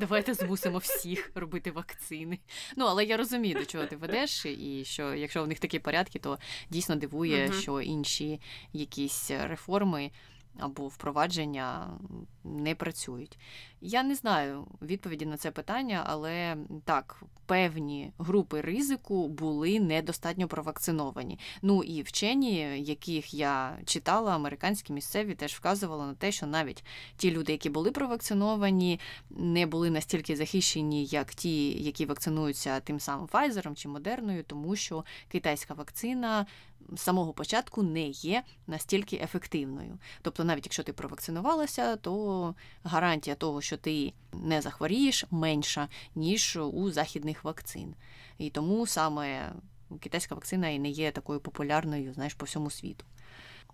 Давайте 0.00 0.34
змусимо 0.34 0.78
всіх 0.78 1.30
робити 1.34 1.70
вакцини. 1.70 2.38
Ну, 2.76 2.84
але 2.84 3.04
я 3.04 3.16
розумію, 3.16 3.54
до 3.54 3.64
чого 3.64 3.86
ти 3.86 3.96
ведеш, 3.96 4.46
і 4.46 4.82
що 4.86 5.14
якщо 5.14 5.44
в 5.44 5.48
них 5.48 5.58
такі 5.58 5.78
порядки, 5.78 6.18
то 6.18 6.38
дійсно 6.70 6.96
дивує, 6.96 7.48
uh 7.48 7.60
що 7.60 7.80
інші 7.80 8.40
якісь 8.72 9.30
реформи 9.30 10.10
або 10.58 10.88
впровадження 10.88 11.98
не 12.44 12.74
працюють. 12.74 13.38
Я 13.80 14.02
не 14.02 14.14
знаю 14.14 14.66
відповіді 14.82 15.26
на 15.26 15.36
це 15.36 15.50
питання, 15.50 16.02
але 16.06 16.56
так, 16.84 17.22
певні 17.46 18.12
групи 18.18 18.60
ризику 18.60 19.28
були 19.28 19.80
недостатньо 19.80 20.48
провакциновані. 20.48 21.38
Ну 21.62 21.82
і 21.82 22.02
вчені, 22.02 22.58
яких 22.80 23.34
я 23.34 23.78
читала, 23.84 24.34
американські 24.34 24.92
місцеві 24.92 25.34
теж 25.34 25.52
вказували 25.54 26.06
на 26.06 26.14
те, 26.14 26.32
що 26.32 26.46
навіть 26.46 26.84
ті 27.16 27.30
люди, 27.30 27.52
які 27.52 27.70
були 27.70 27.90
провакциновані, 27.90 29.00
не 29.30 29.66
були 29.66 29.90
настільки 29.90 30.36
захищені, 30.36 31.04
як 31.04 31.34
ті, 31.34 31.82
які 31.82 32.06
вакцинуються 32.06 32.80
тим 32.80 33.00
самим 33.00 33.26
Pfizer 33.26 33.74
чи 33.74 33.88
Модерною, 33.88 34.44
тому 34.44 34.76
що 34.76 35.04
китайська 35.28 35.74
вакцина 35.74 36.46
з 36.92 37.00
самого 37.00 37.32
початку 37.32 37.82
не 37.82 38.08
є 38.08 38.42
настільки 38.66 39.16
ефективною. 39.16 39.98
Тобто, 40.22 40.44
навіть 40.44 40.66
якщо 40.66 40.82
ти 40.82 40.92
провакцинувалася, 40.92 41.96
то 41.96 42.54
гарантія 42.84 43.36
того, 43.36 43.60
що 43.60 43.76
ти 43.76 44.12
не 44.32 44.62
захворієш, 44.62 45.24
менша, 45.30 45.88
ніж 46.14 46.56
у 46.72 46.90
західних 46.90 47.44
вакцин. 47.44 47.94
І 48.38 48.50
тому 48.50 48.86
саме 48.86 49.52
китайська 50.00 50.34
вакцина 50.34 50.68
і 50.68 50.78
не 50.78 50.88
є 50.88 51.10
такою 51.10 51.40
популярною, 51.40 52.14
знаєш, 52.14 52.34
по 52.34 52.46
всьому 52.46 52.70
світу. 52.70 53.04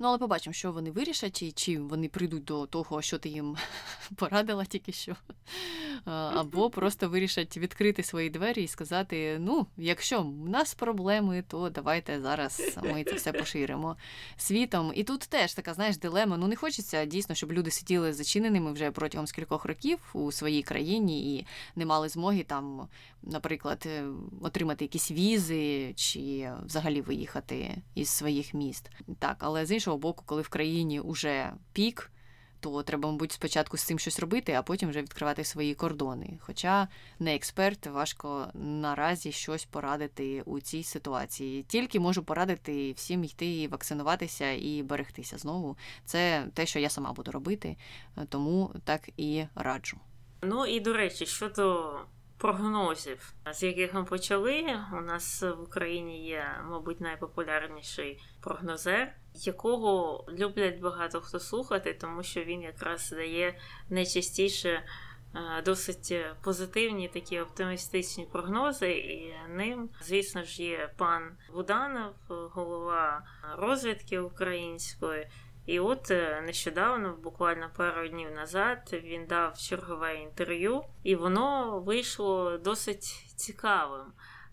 Ну, 0.03 0.09
але 0.09 0.19
побачимо, 0.19 0.55
що 0.55 0.73
вони 0.73 0.91
вирішать, 0.91 1.43
і 1.43 1.53
чи 1.53 1.79
вони 1.79 2.09
прийдуть 2.09 2.45
до 2.45 2.67
того, 2.67 3.03
що 3.03 3.19
ти 3.19 3.29
їм 3.29 3.57
порадила 4.17 4.65
тільки 4.65 4.93
що. 4.93 5.17
Або 6.05 6.71
просто 6.81 7.09
вирішать 7.09 7.57
відкрити 7.57 8.03
свої 8.03 8.31
двері 8.31 8.63
і 8.63 8.69
сказати: 8.69 9.37
ну, 9.41 9.67
якщо 9.77 10.23
в 10.23 10.49
нас 10.49 10.75
проблеми, 10.75 11.45
то 11.49 11.71
давайте 11.71 12.21
зараз 12.21 12.79
ми 12.83 13.05
це 13.05 13.13
все 13.13 13.33
поширимо 13.33 13.97
світом. 14.37 14.93
І 14.95 15.05
тут 15.05 15.21
теж 15.21 15.55
така, 15.55 15.75
знаєш, 15.75 15.97
дилема. 15.97 16.37
Ну, 16.37 16.47
не 16.49 16.57
хочеться 16.57 17.05
дійсно, 17.05 17.35
щоб 17.35 17.53
люди 17.53 17.71
сиділи 17.71 18.13
зачиненими 18.13 18.73
вже 18.73 18.91
протягом 18.91 19.27
скількох 19.27 19.65
років 19.65 19.99
у 20.13 20.33
своїй 20.33 20.63
країні 20.63 21.37
і 21.37 21.47
не 21.77 21.87
мали 21.87 22.09
змоги 22.09 22.43
там, 22.43 22.89
наприклад, 23.23 23.83
е, 23.87 24.05
отримати 24.41 24.85
якісь 24.85 25.11
візи 25.11 25.93
чи 25.97 26.51
взагалі 26.67 27.01
виїхати 27.01 27.83
із 27.95 28.09
своїх 28.09 28.55
міст. 28.55 28.91
Так, 29.19 29.37
але 29.41 29.67
з 29.67 29.73
іншого 29.73 29.90
боку, 29.97 30.25
коли 30.27 30.43
в 30.43 30.49
країні 30.49 31.01
вже 31.05 31.53
пік 31.73 32.11
то 32.61 32.83
треба, 32.83 33.11
мабуть, 33.11 33.33
спочатку 33.33 33.77
з 33.77 33.83
цим 33.83 33.99
щось 33.99 34.21
робити, 34.21 34.53
а 34.53 34.63
потім 34.63 34.89
вже 34.89 35.03
відкривати 35.03 35.45
свої 35.45 35.75
кордони. 35.75 36.39
Хоча 36.41 36.89
не 37.19 37.35
експерт, 37.35 37.87
важко 37.87 38.51
наразі 38.55 39.33
щось 39.33 39.65
порадити 39.65 40.43
у 40.43 40.61
цій 40.61 40.83
ситуації. 40.83 41.63
Тільки 41.63 42.01
можу 42.01 42.23
порадити 42.23 42.93
всім 42.93 43.25
йти 43.25 43.69
вакцинуватися 43.69 44.51
і 44.51 44.83
берегтися 44.83 45.39
знову. 45.39 45.77
Це 46.05 46.47
те, 46.55 46.67
що 46.67 46.79
я 46.79 46.91
сама 46.91 47.13
буду 47.13 47.31
робити, 47.31 47.77
тому 48.29 48.75
так 48.85 49.09
і 49.17 49.45
раджу. 49.55 49.99
Ну 50.43 50.67
і 50.67 50.81
до 50.81 50.93
речі, 50.93 51.27
щодо 51.27 51.95
прогнозів, 52.41 53.35
з 53.53 53.63
яких 53.63 53.95
ми 53.95 54.05
почали, 54.05 54.65
у 54.93 55.01
нас 55.01 55.43
в 55.43 55.63
Україні 55.63 56.27
є, 56.27 56.45
мабуть, 56.71 57.01
найпопулярніший 57.01 58.23
прогнозер, 58.41 59.13
якого 59.35 60.25
люблять 60.29 60.81
багато 60.81 61.21
хто 61.21 61.41
слухати, 61.41 61.97
тому 62.01 62.23
що 62.23 62.45
він 62.45 62.63
якраз 62.63 63.11
дає 63.11 63.59
найчастіше 63.91 64.83
досить 65.65 66.15
позитивні 66.43 67.09
такі 67.09 67.41
оптимістичні 67.41 68.27
прогнози, 68.33 68.91
і 68.91 69.35
ним, 69.49 69.91
звісно 70.03 70.45
ж, 70.45 70.63
є 70.63 70.91
пан 70.97 71.37
Буданов, 71.53 72.13
голова 72.29 73.23
розвідки 73.57 74.19
української. 74.19 75.27
І 75.67 75.81
от 75.81 76.11
е, 76.11 76.43
нещодавно, 76.47 77.17
буквально 77.23 77.71
пару 77.77 78.09
днів 78.09 78.31
назад, 78.31 79.01
він 79.05 79.27
дав 79.27 79.59
чергове 79.59 80.15
інтерв'ю, 80.15 80.83
і 81.03 81.15
воно 81.15 81.81
вийшло 81.81 82.59
досить 82.59 83.05
цікавим. 83.37 84.07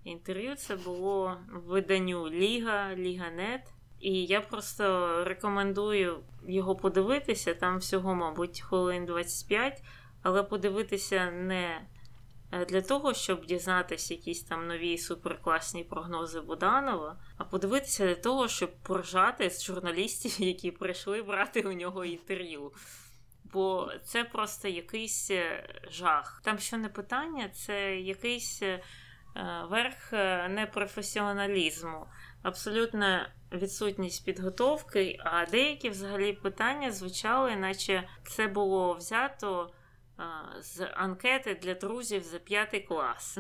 Інтерв'ю 0.04 0.56
це 0.56 0.76
було 0.76 1.38
виданню 1.50 2.30
Ліга, 2.30 2.96
Ліга.нет. 2.96 3.62
І 4.00 4.26
я 4.26 4.42
просто 4.42 5.24
рекомендую 5.24 6.20
його 6.48 6.76
подивитися. 6.76 7.54
Там 7.54 7.78
всього, 7.78 8.16
мабуть, 8.16 8.62
хвилин 8.62 9.06
25, 9.06 9.84
але 10.24 10.44
подивитися 10.44 11.32
не 11.32 11.82
Е, 12.52 12.66
для 12.66 12.82
того, 12.82 13.14
щоб 13.14 13.46
дізнатися 13.46 14.14
якісь 14.14 14.44
там 14.44 14.68
нові 14.68 14.98
суперкласні 14.98 15.84
прогнози 15.84 16.42
Буданова, 16.42 17.20
а 17.38 17.44
подивитися 17.44 18.06
для 18.06 18.16
того, 18.16 18.48
щоб 18.48 18.76
поржати 18.84 19.50
з 19.50 19.64
журналістів, 19.64 20.36
які 20.48 20.72
прийшли 20.72 21.22
брати 21.22 21.62
у 21.62 21.72
нього 21.74 22.06
інтерв'ю. 22.06 22.72
Бо 23.44 23.92
це 24.04 24.24
просто 24.24 24.68
якийсь 24.68 25.32
е, 25.32 25.70
жах. 25.92 26.42
Там 26.44 26.60
що 26.60 26.78
не 26.78 26.90
питання, 26.90 27.50
це 27.50 27.96
якийсь 28.00 28.62
е, 28.62 28.84
верх 29.70 30.12
непрофесіоналізму, 30.50 32.08
абсолютна 32.44 33.30
відсутність 33.52 34.26
підготовки, 34.26 35.18
а 35.20 35.46
деякі 35.46 35.90
взагалі 35.90 36.34
питання 36.34 36.92
звучали, 36.92 37.56
наче 37.56 38.10
це 38.24 38.48
було 38.48 38.94
взято 38.94 39.74
з 40.60 40.88
анкети 40.96 41.56
для 41.56 41.74
друзів 41.74 42.24
за 42.24 42.40
п'ятий 42.40 42.82
клас. 42.82 43.38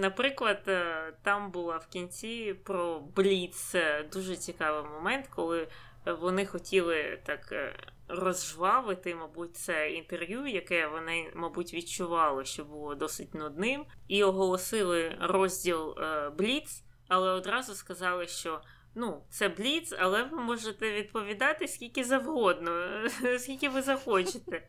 Наприклад, 0.00 0.62
е, 0.68 1.12
там 1.22 1.50
була 1.50 1.76
в 1.76 1.86
кінці 1.86 2.54
про 2.64 3.00
Бліц 3.00 3.74
дуже 4.12 4.36
цікавий 4.36 4.90
момент, 4.90 5.26
коли 5.26 5.68
вони 6.06 6.46
хотіли 6.46 7.20
так 7.24 7.52
е, 7.52 7.76
розжвавити, 8.08 9.14
мабуть, 9.14 9.56
це 9.56 9.90
інтерв'ю, 9.90 10.46
яке 10.46 10.86
вони, 10.86 11.32
мабуть, 11.34 11.74
відчували, 11.74 12.44
що 12.44 12.64
було 12.64 12.94
досить 12.94 13.34
нудним, 13.34 13.84
і 14.08 14.24
оголосили 14.24 15.16
розділ 15.20 15.98
е, 15.98 16.30
Бліц, 16.30 16.84
але 17.08 17.30
одразу 17.30 17.74
сказали, 17.74 18.26
що 18.26 18.60
Ну, 18.94 19.22
це 19.30 19.48
бліц, 19.48 19.94
але 19.98 20.22
ви 20.22 20.38
можете 20.38 20.92
відповідати 20.92 21.68
скільки 21.68 22.04
завгодно, 22.04 22.88
скільки 23.38 23.68
ви 23.68 23.82
захочете. 23.82 24.68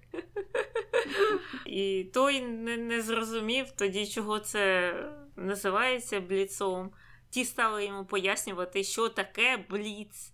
І 1.65 2.03
той 2.13 2.41
не, 2.41 2.77
не 2.77 3.01
зрозумів 3.01 3.71
тоді, 3.71 4.07
чого 4.07 4.39
це 4.39 4.93
називається 5.35 6.19
бліцом. 6.19 6.91
Ті 7.29 7.45
стали 7.45 7.85
йому 7.85 8.05
пояснювати, 8.05 8.83
що 8.83 9.09
таке 9.09 9.65
бліц. 9.69 10.32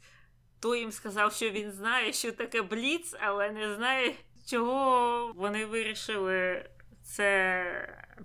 Той 0.59 0.79
їм 0.79 0.91
сказав, 0.91 1.33
що 1.33 1.49
він 1.49 1.71
знає, 1.71 2.13
що 2.13 2.31
таке 2.31 2.61
бліц, 2.61 3.15
але 3.19 3.51
не 3.51 3.75
знає, 3.75 4.15
чого 4.45 5.33
вони 5.35 5.65
вирішили 5.65 6.65
це 7.03 7.63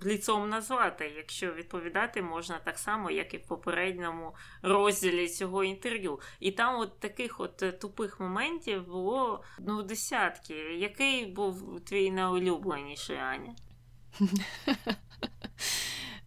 бліцом 0.01 0.49
назвати, 0.49 1.13
якщо 1.17 1.53
відповідати 1.53 2.23
можна 2.23 2.59
так 2.59 2.79
само, 2.79 3.11
як 3.11 3.35
і 3.35 3.37
в 3.37 3.47
попередньому 3.47 4.35
розділі 4.63 5.29
цього 5.29 5.65
інтерв'ю. 5.65 6.21
І 6.41 6.53
там 6.53 6.81
от 6.81 7.01
таких 7.01 7.41
от 7.41 7.63
е, 7.63 7.73
тупих 7.73 8.21
моментів 8.21 8.87
було 8.87 9.43
ну, 9.59 9.83
десятки. 9.83 10.55
Який 10.79 11.27
був 11.27 11.81
твій 11.85 12.11
найулюбленіший, 12.11 13.17
Аня? 13.17 13.55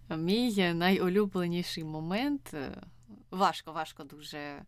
Мій 0.17 0.73
найулюбленіший 0.73 1.83
момент 1.83 2.53
е, 2.53 2.81
важко, 3.31 3.71
важко 3.71 4.03
дуже 4.03 4.65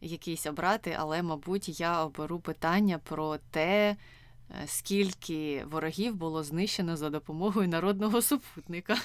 якийсь 0.00 0.46
обрати, 0.46 0.96
але, 0.98 1.22
мабуть, 1.22 1.80
я 1.80 2.04
оберу 2.04 2.40
питання 2.40 2.98
про 2.98 3.38
те. 3.50 3.96
Е, 4.62 4.66
скільки 4.66 5.64
ворогів 5.64 6.14
було 6.14 6.42
знищено 6.42 6.96
за 6.96 7.10
допомогою 7.10 7.68
народного 7.68 8.22
супутника. 8.22 8.96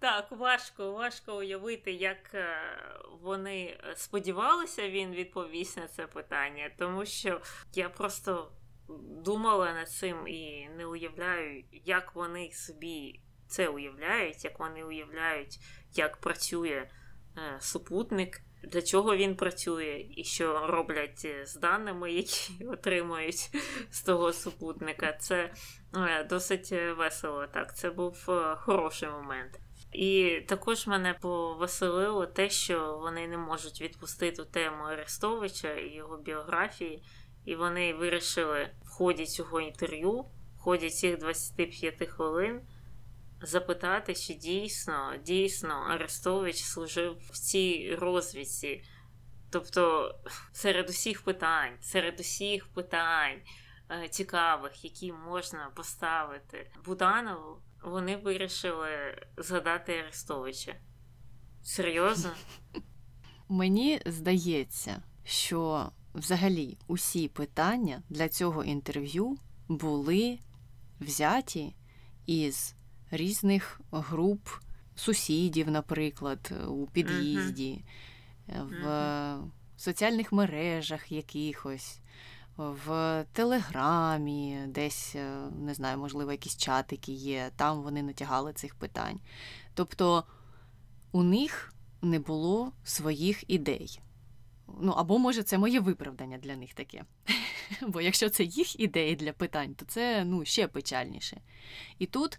Так, 0.00 0.32
важко, 0.32 0.92
важко 0.92 1.36
уявити, 1.36 1.92
як 1.92 2.34
е, 2.34 2.60
вони 3.22 3.80
сподівалися, 3.96 4.88
він 4.88 5.10
відповість 5.10 5.76
на 5.76 5.88
це 5.88 6.06
питання, 6.06 6.70
тому 6.78 7.06
що 7.06 7.40
я 7.74 7.88
просто 7.88 8.52
думала 9.24 9.72
над 9.72 9.90
цим 9.90 10.28
і 10.28 10.68
не 10.76 10.86
уявляю, 10.86 11.64
як 11.72 12.14
вони 12.14 12.50
собі 12.52 13.20
це 13.46 13.68
уявляють, 13.68 14.44
як 14.44 14.58
вони 14.58 14.84
уявляють, 14.84 15.58
як 15.94 16.16
працює 16.16 16.88
Е, 17.38 17.58
супутник, 17.60 18.40
для 18.62 18.82
чого 18.82 19.16
він 19.16 19.36
працює, 19.36 20.06
і 20.16 20.24
що 20.24 20.66
роблять 20.66 21.26
з 21.44 21.54
даними, 21.54 22.12
які 22.22 22.64
отримують 22.64 23.50
з 23.90 24.02
того 24.02 24.32
супутника. 24.32 25.12
Це 25.12 25.52
е, 25.96 26.24
досить 26.24 26.72
весело. 26.96 27.46
Так, 27.46 27.76
це 27.76 27.90
був 27.90 28.24
е, 28.28 28.56
хороший 28.56 29.08
момент. 29.08 29.60
І 29.92 30.40
також 30.48 30.86
мене 30.86 31.14
повеселило 31.14 32.26
те, 32.26 32.50
що 32.50 32.98
вони 33.02 33.28
не 33.28 33.38
можуть 33.38 33.80
відпустити 33.80 34.44
тему 34.44 34.84
Арестовича 34.84 35.74
і 35.74 35.94
його 35.94 36.16
біографії, 36.16 37.02
і 37.48 37.54
вони 37.54 37.94
вирішили 37.94 38.70
в 38.84 38.88
ході 38.88 39.26
цього 39.26 39.60
інтерв'ю, 39.60 40.12
в 40.56 40.58
ході 40.58 40.90
цих 40.90 41.18
25 41.18 42.08
хвилин 42.08 42.60
запитати, 43.42 44.14
чи 44.14 44.34
дійсно 44.34 45.12
дійсно 45.24 45.74
Арестович 45.74 46.62
служив 46.62 47.16
в 47.30 47.38
цій 47.38 47.96
розвідці. 48.00 48.84
Тобто, 49.50 50.14
серед 50.52 50.88
усіх 50.88 51.22
питань, 51.22 51.72
серед 51.80 52.20
усіх 52.20 52.66
питань 52.66 53.38
е, 53.90 54.08
цікавих, 54.08 54.84
які 54.84 55.12
можна 55.12 55.70
поставити 55.74 56.70
Буданову, 56.84 57.62
вони 57.82 58.16
вирішили 58.16 58.88
згадати 59.36 59.98
Арестовича. 59.98 60.74
Серйозно? 61.62 62.30
Мені 63.48 64.02
здається, 64.06 65.02
що 65.24 65.90
взагалі 66.18 66.78
усі 66.86 67.28
питання 67.28 68.02
для 68.08 68.28
цього 68.28 68.64
інтерв'ю 68.64 69.36
були 69.68 70.38
взяті 71.00 71.74
із 72.26 72.74
різних 73.10 73.80
груп 73.90 74.48
сусідів, 74.94 75.70
наприклад, 75.70 76.52
у 76.68 76.86
під'їзді, 76.86 77.84
в 78.48 79.36
соціальних 79.76 80.32
мережах 80.32 81.12
якихось, 81.12 82.00
в 82.56 83.24
Телеграмі, 83.32 84.58
десь, 84.66 85.14
е, 85.14 85.36
не 85.60 85.74
знаю, 85.74 85.98
можливо, 85.98 86.32
якісь 86.32 86.56
чатики 86.56 87.12
є, 87.12 87.50
там 87.56 87.82
вони 87.82 88.02
натягали 88.02 88.52
цих 88.52 88.74
питань. 88.74 89.20
Тобто 89.74 90.24
у 91.12 91.22
них 91.22 91.74
не 92.02 92.18
було 92.18 92.72
своїх 92.84 93.50
ідей. 93.50 94.00
Ну, 94.80 94.92
або, 94.92 95.18
може, 95.18 95.42
це 95.42 95.58
моє 95.58 95.80
виправдання 95.80 96.38
для 96.38 96.56
них 96.56 96.74
таке. 96.74 97.04
Бо 97.88 98.00
якщо 98.00 98.28
це 98.28 98.44
їх 98.44 98.80
ідеї 98.80 99.16
для 99.16 99.32
питань, 99.32 99.74
то 99.74 99.84
це 99.84 100.24
ну, 100.24 100.44
ще 100.44 100.68
печальніше. 100.68 101.40
І 101.98 102.06
тут 102.06 102.38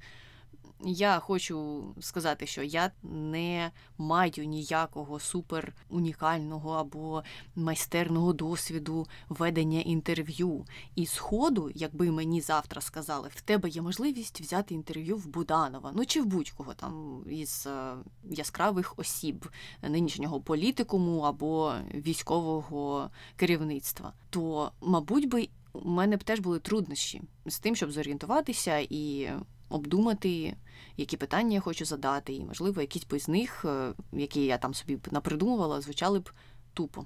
я 0.86 1.20
хочу 1.20 1.84
сказати, 2.00 2.46
що 2.48 2.64
я 2.64 2.92
не 3.04 3.72
маю 3.98 4.46
ніякого 4.46 5.20
супер 5.20 5.74
унікального 5.90 6.72
або 6.72 7.24
майстерного 7.56 8.34
досвіду 8.34 9.08
ведення 9.30 9.82
інтерв'ю. 9.82 10.66
І 10.96 11.06
сходу, 11.06 11.72
якби 11.76 12.12
мені 12.12 12.42
завтра 12.42 12.82
сказали, 12.82 13.30
в 13.36 13.42
тебе 13.42 13.70
є 13.70 13.82
можливість 13.82 14.42
взяти 14.42 14.74
інтерв'ю 14.74 15.18
в 15.18 15.28
Буданова, 15.28 15.92
ну 15.96 16.06
чи 16.06 16.22
в 16.22 16.26
будь-кого 16.26 16.74
там 16.74 17.24
із 17.30 17.68
е, 17.68 17.94
яскравих 18.30 19.00
осіб 19.00 19.48
нинішнього 19.82 20.42
політикуму 20.42 21.20
або 21.20 21.74
військового 21.94 23.10
керівництва, 23.36 24.14
то, 24.30 24.72
мабуть 24.82 25.30
би, 25.30 25.50
у 25.74 25.90
мене 25.90 26.18
б 26.18 26.24
теж 26.24 26.40
були 26.40 26.60
труднощі 26.60 27.22
з 27.46 27.60
тим, 27.60 27.76
щоб 27.76 27.92
зорієнтуватися 27.92 28.78
і 28.90 29.30
обдумати, 29.70 30.56
які 30.98 31.18
питання 31.18 31.54
я 31.54 31.60
хочу 31.60 31.86
задати, 31.86 32.34
і, 32.34 32.46
можливо, 32.46 32.82
якісь 32.82 33.06
б 33.06 33.14
із 33.14 33.28
них, 33.28 33.66
е, 33.66 33.94
які 34.14 34.46
я 34.46 34.58
там 34.58 34.74
собі 34.74 35.00
напридумувала, 35.12 35.82
звучали 35.82 36.20
б 36.20 36.30
тупо. 36.74 37.06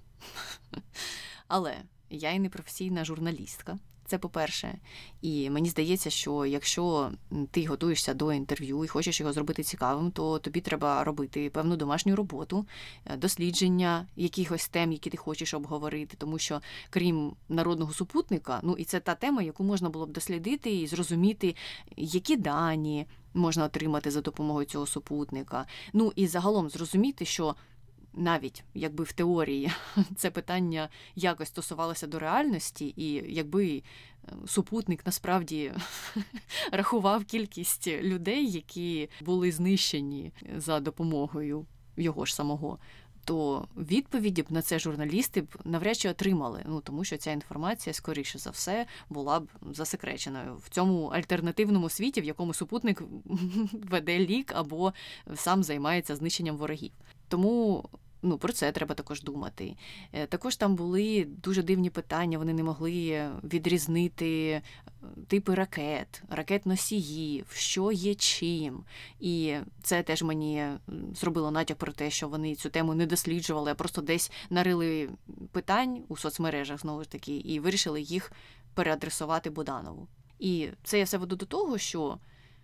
Але 1.47 1.75
я 2.09 2.31
і 2.31 2.39
не 2.39 2.49
професійна 2.49 3.05
журналістка. 3.05 3.79
Це 4.05 4.17
по-перше, 4.17 4.77
і 5.21 5.49
мені 5.49 5.69
здається, 5.69 6.09
що 6.09 6.45
якщо 6.45 7.11
ти 7.51 7.65
готуєшся 7.65 8.13
до 8.13 8.33
інтерв'ю 8.33 8.83
і 8.83 8.87
хочеш 8.87 9.19
його 9.19 9.33
зробити 9.33 9.63
цікавим, 9.63 10.11
то 10.11 10.39
тобі 10.39 10.61
треба 10.61 11.03
робити 11.03 11.49
певну 11.49 11.75
домашню 11.77 12.15
роботу, 12.15 12.65
е, 13.05 13.17
дослідження 13.17 14.07
якихось 14.15 14.67
тем, 14.67 14.91
які 14.91 15.09
ти 15.09 15.17
хочеш 15.17 15.53
обговорити, 15.53 16.15
тому 16.17 16.37
що 16.37 16.61
крім 16.89 17.35
народного 17.49 17.93
супутника, 17.93 18.59
ну 18.63 18.75
і 18.77 18.83
це 18.83 18.99
та 18.99 19.15
тема, 19.15 19.41
яку 19.41 19.63
можна 19.63 19.89
було 19.89 20.05
б 20.05 20.11
дослідити 20.11 20.71
і 20.75 20.87
зрозуміти, 20.87 21.55
які 21.97 22.37
дані 22.37 23.07
можна 23.33 23.65
отримати 23.65 24.11
за 24.11 24.21
допомогою 24.21 24.65
цього 24.65 24.85
супутника. 24.85 25.65
Ну 25.93 26.13
і 26.15 26.27
загалом 26.27 26.69
зрозуміти, 26.69 27.25
що 27.25 27.55
навіть 28.13 28.63
якби 28.73 29.03
в 29.03 29.11
теорії 29.11 29.71
це 30.15 30.31
питання 30.31 30.89
якось 31.15 31.47
стосувалося 31.47 32.07
до 32.07 32.19
реальності, 32.19 32.93
і 32.97 33.33
якби 33.33 33.67
е, 33.77 34.31
супутник 34.45 35.05
насправді 35.05 35.71
рахував 36.71 37.25
кількість 37.25 37.87
людей, 37.87 38.51
які 38.51 39.09
були 39.21 39.51
знищені 39.51 40.31
за 40.57 40.79
допомогою 40.79 41.65
його 41.97 42.25
ж 42.25 42.35
самого. 42.35 42.79
То 43.25 43.67
відповіді 43.77 44.41
б 44.43 44.51
на 44.51 44.61
це 44.61 44.79
журналісти 44.79 45.41
б 45.41 45.57
навряд 45.63 45.97
чи 45.97 46.09
отримали. 46.09 46.63
Ну 46.65 46.81
тому 46.81 47.03
що 47.03 47.17
ця 47.17 47.31
інформація, 47.31 47.93
скоріше 47.93 48.39
за 48.39 48.49
все, 48.49 48.85
була 49.09 49.39
б 49.39 49.47
засекреченою 49.71 50.55
в 50.55 50.69
цьому 50.69 51.05
альтернативному 51.05 51.89
світі, 51.89 52.21
в 52.21 52.23
якому 52.23 52.53
супутник 52.53 53.01
веде 53.73 54.19
лік 54.19 54.51
або 54.55 54.93
сам 55.35 55.63
займається 55.63 56.15
знищенням 56.15 56.57
ворогів. 56.57 56.91
Тому 57.27 57.89
Ну, 58.25 58.37
про 58.37 58.53
це 58.53 58.71
треба 58.71 58.95
також 58.95 59.21
думати. 59.21 59.75
Е, 60.13 60.27
також 60.27 60.55
там 60.55 60.75
були 60.75 61.27
дуже 61.43 61.63
дивні 61.63 61.89
питання, 61.89 62.37
вони 62.37 62.53
не 62.53 62.63
могли 62.63 63.29
відрізнити 63.43 64.49
е, 64.49 64.61
типи 65.27 65.55
ракет, 65.55 66.23
ракет 66.29 66.65
носіїв, 66.65 67.45
що 67.53 67.91
є 67.91 68.15
чим. 68.15 68.83
І 69.19 69.55
це 69.81 70.03
теж 70.03 70.23
мені 70.23 70.65
зробило 71.15 71.51
натяк 71.51 71.77
про 71.77 71.91
те, 71.91 72.09
що 72.09 72.27
вони 72.27 72.55
цю 72.55 72.69
тему 72.69 72.93
не 72.93 73.05
досліджували, 73.05 73.71
а 73.71 73.75
просто 73.75 74.01
десь 74.01 74.31
нарили 74.49 75.09
питань 75.51 76.03
у 76.07 76.17
соцмережах 76.17 76.79
знову 76.79 77.03
ж 77.03 77.09
таки, 77.09 77.35
і 77.35 77.59
вирішили 77.59 78.01
їх 78.01 78.31
переадресувати 78.73 79.49
Буданову. 79.49 80.07
І 80.39 80.67
це 80.83 80.97
я 80.97 81.03
все 81.03 81.17
веду 81.17 81.35
до 81.35 81.45
того, 81.45 81.77
що 81.77 82.17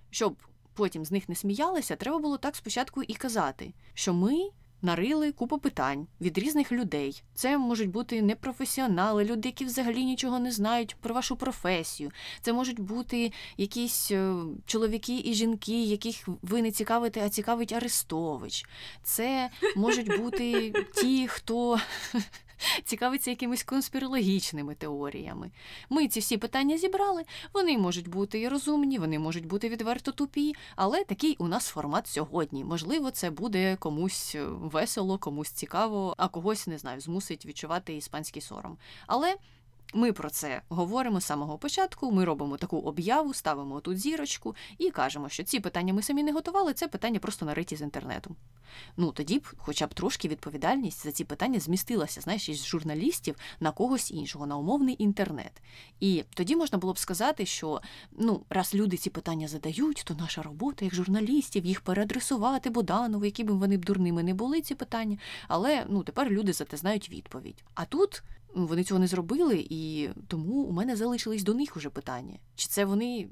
щоб 0.10 0.36
потім 0.74 1.06
з 1.06 1.12
них 1.12 1.30
не 1.30 1.36
сміялися, 1.36 1.96
треба 1.96 2.20
було 2.20 2.38
так 2.38 2.56
спочатку 2.56 3.04
і 3.04 3.14
казати, 3.14 3.74
що 3.94 4.14
ми 4.14 4.50
нарили 4.82 5.32
купу 5.32 5.58
питань 5.58 6.08
від 6.22 6.38
різних 6.38 6.72
людей. 6.72 7.24
Це 7.34 7.58
можуть 7.58 7.90
бути 7.90 8.22
непрофесіонали, 8.22 9.24
люди, 9.24 9.50
які 9.50 9.66
взагалі 9.66 10.06
нічого 10.06 10.40
не 10.40 10.52
знають 10.52 10.96
про 10.96 11.16
вашу 11.16 11.36
професію. 11.36 12.12
Це 12.42 12.54
можуть 12.54 12.80
бути 12.80 13.32
якісь 13.58 14.12
е, 14.12 14.34
чоловіки 14.66 15.22
і 15.26 15.34
жінки, 15.34 15.84
яких 15.84 16.30
ви 16.42 16.62
не 16.62 16.72
цікавите, 16.72 17.22
а 17.26 17.30
цікавить 17.30 17.74
Арестович. 17.74 18.66
Це 19.04 19.50
можуть 19.76 20.18
бути 20.18 20.74
ті, 20.96 21.28
хто 21.28 21.80
цікавиться 22.86 23.30
якимись 23.30 23.64
конспірологічними 23.64 24.76
теоріями. 24.76 25.52
Ми 25.90 26.08
ці 26.08 26.20
всі 26.20 26.38
питання 26.38 26.78
зібрали, 26.78 27.24
вони 27.54 27.78
можуть 27.78 28.08
бути 28.08 28.40
і 28.40 28.48
розумні, 28.48 29.00
вони 29.00 29.20
можуть 29.20 29.46
бути 29.46 29.70
відверто 29.70 30.12
тупі, 30.12 30.56
але 30.76 31.04
такий 31.04 31.36
у 31.40 31.48
нас 31.48 31.68
формат 31.68 32.08
сьогодні. 32.08 32.64
Можливо, 32.64 33.12
це 33.12 33.30
буде 33.30 33.76
комусь 33.76 34.36
е, 34.36 34.44
весело, 34.46 35.18
комусь 35.18 35.50
цікаво, 35.50 36.16
а 36.18 36.28
когось 36.28 36.68
не 36.68 36.78
знаю, 36.78 37.02
змусить 37.02 37.46
відчувати 37.46 37.96
іспанський 37.96 38.42
сором. 38.42 38.78
Але. 39.08 39.36
Ми 39.94 40.14
про 40.14 40.30
це 40.30 40.62
говоримо 40.70 41.22
з 41.22 41.26
самого 41.26 41.58
початку. 41.58 42.12
Ми 42.12 42.26
робимо 42.26 42.58
таку 42.58 42.78
об'яву, 42.78 43.34
ставимо 43.34 43.80
тут 43.80 44.00
зірочку 44.00 44.56
і 44.78 44.90
кажемо, 44.90 45.30
що 45.30 45.44
ці 45.44 45.60
питання 45.60 45.94
ми 45.94 46.02
самі 46.02 46.24
не 46.24 46.32
готували, 46.32 46.74
це 46.74 46.88
питання 46.88 47.20
просто 47.20 47.46
нариті 47.46 47.76
з 47.76 47.82
інтернету. 47.82 48.36
Ну 48.98 49.12
тоді 49.12 49.40
б, 49.40 49.48
хоча 49.58 49.88
б 49.88 49.94
трошки 49.94 50.28
відповідальність 50.28 51.04
за 51.04 51.12
ці 51.12 51.24
питання 51.24 51.60
змістилася, 51.60 52.22
знаєш, 52.22 52.50
із 52.50 52.66
журналістів 52.66 53.36
на 53.60 53.72
когось 53.72 54.12
іншого, 54.12 54.48
на 54.48 54.58
умовний 54.58 54.96
інтернет. 55.00 55.62
І 56.00 56.24
тоді 56.34 56.56
можна 56.56 56.78
було 56.78 56.94
б 56.94 57.00
сказати, 57.00 57.46
що 57.46 57.82
ну, 58.12 58.46
раз 58.50 58.76
люди 58.76 58.98
ці 58.98 59.10
питання 59.10 59.48
задають, 59.48 60.04
то 60.06 60.14
наша 60.14 60.42
робота 60.42 60.86
як 60.86 60.96
журналістів 60.96 61.66
їх 61.66 61.82
переадресувати 61.82 62.70
Боданову, 62.70 63.26
які 63.26 63.44
б 63.44 63.50
вони 63.50 63.78
б 63.78 63.86
дурними 63.86 64.24
не 64.24 64.34
були 64.34 64.62
ці 64.62 64.76
питання. 64.76 65.18
Але 65.48 65.86
ну 65.90 66.04
тепер 66.04 66.30
люди 66.30 66.54
за 66.54 66.66
те 66.66 66.78
знають 66.78 67.10
відповідь. 67.10 67.64
А 67.74 67.86
тут 67.86 68.24
вони 68.56 68.84
цього 68.84 69.00
не 69.00 69.08
зробили, 69.08 69.68
і 69.70 70.10
тому 70.28 70.54
у 70.54 70.72
мене 70.72 70.96
залишились 70.96 71.44
до 71.44 71.54
них 71.54 71.78
уже 71.78 71.90
питання. 71.90 72.40
Чи 72.56 72.68
це 72.68 72.86
вони 72.86 73.30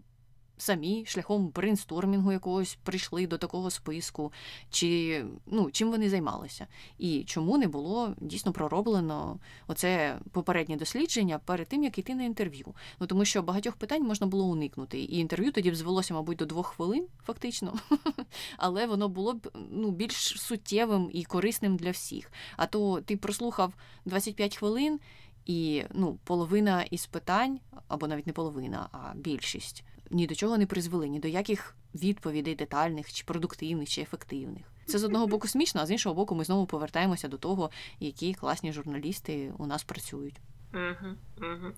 самі 0.58 1.06
шляхом 1.06 1.48
брейнстормінгу 1.48 2.32
якогось 2.32 2.78
прийшли 2.84 3.28
до 3.28 3.38
такого 3.38 3.70
списку, 3.70 4.32
чи 4.70 5.24
ну, 5.46 5.72
чим 5.72 5.92
вони 5.92 6.10
займалися, 6.10 6.68
і 6.98 7.24
чому 7.24 7.58
не 7.58 7.68
було 7.68 8.14
дійсно 8.22 8.52
пророблено 8.52 9.40
оце 9.68 10.20
попереднє 10.32 10.76
дослідження 10.76 11.40
перед 11.46 11.68
тим, 11.68 11.84
як 11.84 11.98
йти 11.98 12.16
на 12.16 12.24
інтерв'ю. 12.24 12.74
Ну 13.00 13.08
тому 13.08 13.26
що 13.26 13.42
багатьох 13.42 13.76
питань 13.76 14.04
можна 14.04 14.28
було 14.28 14.46
уникнути. 14.46 15.00
І 15.00 15.18
інтерв'ю 15.18 15.52
тоді 15.52 15.72
б 15.72 15.76
звелося, 15.76 16.14
мабуть, 16.14 16.38
до 16.38 16.46
двох 16.46 16.68
хвилин, 16.68 17.08
фактично, 17.26 17.74
але 18.58 18.86
воно 18.86 19.10
було 19.10 19.34
б 19.34 19.52
ну, 19.72 19.92
більш 19.92 20.42
суттєвим 20.42 21.10
і 21.14 21.24
корисним 21.24 21.78
для 21.78 21.92
всіх. 21.92 22.32
А 22.58 22.66
то 22.66 23.02
ти 23.02 23.18
прослухав 23.18 23.74
25 24.06 24.58
хвилин. 24.58 25.00
І 25.46 25.84
ну, 25.94 26.18
половина 26.24 26.84
із 26.84 27.06
питань, 27.06 27.60
або 27.88 28.08
навіть 28.08 28.28
не 28.28 28.34
половина, 28.34 28.90
а 28.92 29.14
більшість 29.16 29.84
ні 30.12 30.28
до 30.28 30.36
чого 30.36 30.58
не 30.58 30.66
призвели, 30.66 31.08
ні 31.08 31.20
до 31.20 31.28
яких 31.28 31.76
відповідей 31.96 32.56
детальних, 32.56 33.14
чи 33.14 33.24
продуктивних, 33.24 33.90
чи 33.90 34.02
ефективних. 34.02 34.64
Це 34.86 35.00
з 35.00 35.04
одного 35.04 35.28
боку 35.28 35.48
смішно, 35.48 35.82
а 35.82 35.86
з 35.86 35.92
іншого 35.92 36.16
боку, 36.16 36.36
ми 36.36 36.44
знову 36.44 36.66
повертаємося 36.66 37.28
до 37.28 37.38
того, 37.38 37.70
які 38.00 38.34
класні 38.34 38.74
журналісти 38.74 39.54
у 39.58 39.66
нас 39.68 39.84
працюють. 39.84 40.36
Угу, 40.74 41.16
угу. 41.38 41.74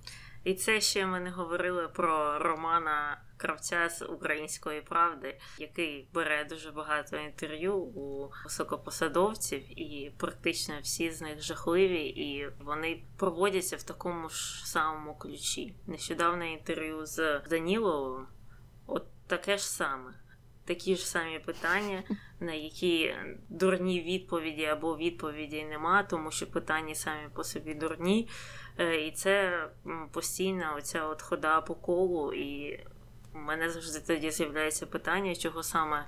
І 0.50 0.54
це 0.54 0.82
ще 0.82 1.06
ми 1.06 1.20
не 1.20 1.30
говорили 1.30 1.88
про 1.88 2.40
Романа 2.40 3.22
Кравця 3.38 3.90
з 3.90 4.06
української 4.06 4.82
правди, 4.82 5.40
який 5.58 6.10
бере 6.14 6.46
дуже 6.46 6.72
багато 6.72 7.18
інтерв'ю 7.18 7.76
у 7.78 8.32
високопосадовців, 8.44 9.80
і 9.80 10.14
практично 10.18 10.76
всі 10.82 11.12
з 11.12 11.22
них 11.22 11.42
жахливі, 11.42 12.02
і 12.06 12.50
вони 12.60 13.04
проводяться 13.18 13.76
в 13.76 13.84
такому 13.84 14.30
ж 14.30 14.68
самому 14.68 15.16
ключі. 15.16 15.76
Нещодавне 15.88 16.52
інтерв'ю 16.52 17.06
з 17.06 17.42
Даніловим, 17.50 18.28
от 18.88 19.06
таке 19.28 19.58
ж 19.58 19.70
саме. 19.70 20.14
Такі 20.66 20.96
ж 20.96 21.08
самі 21.08 21.40
питання, 21.40 22.04
на 22.40 22.54
які 22.54 23.16
дурні 23.50 24.02
відповіді 24.02 24.66
або 24.66 24.98
відповіді 24.98 25.64
нема, 25.64 26.04
тому 26.04 26.32
що 26.32 26.48
питання 26.48 26.96
самі 26.96 27.30
по 27.34 27.44
собі 27.44 27.74
дурні. 27.74 28.30
Е, 28.80 29.08
і 29.08 29.12
це 29.12 29.64
постійна 30.12 30.76
оця 30.78 31.06
от 31.06 31.22
хода 31.22 31.62
по 31.62 31.76
колу. 31.76 32.34
І 32.34 32.80
у 33.36 33.38
мене 33.38 33.70
завжди 33.70 34.00
тоді 34.00 34.32
з'являється 34.32 34.86
питання, 34.86 35.36
чого 35.36 35.64
саме 35.64 36.08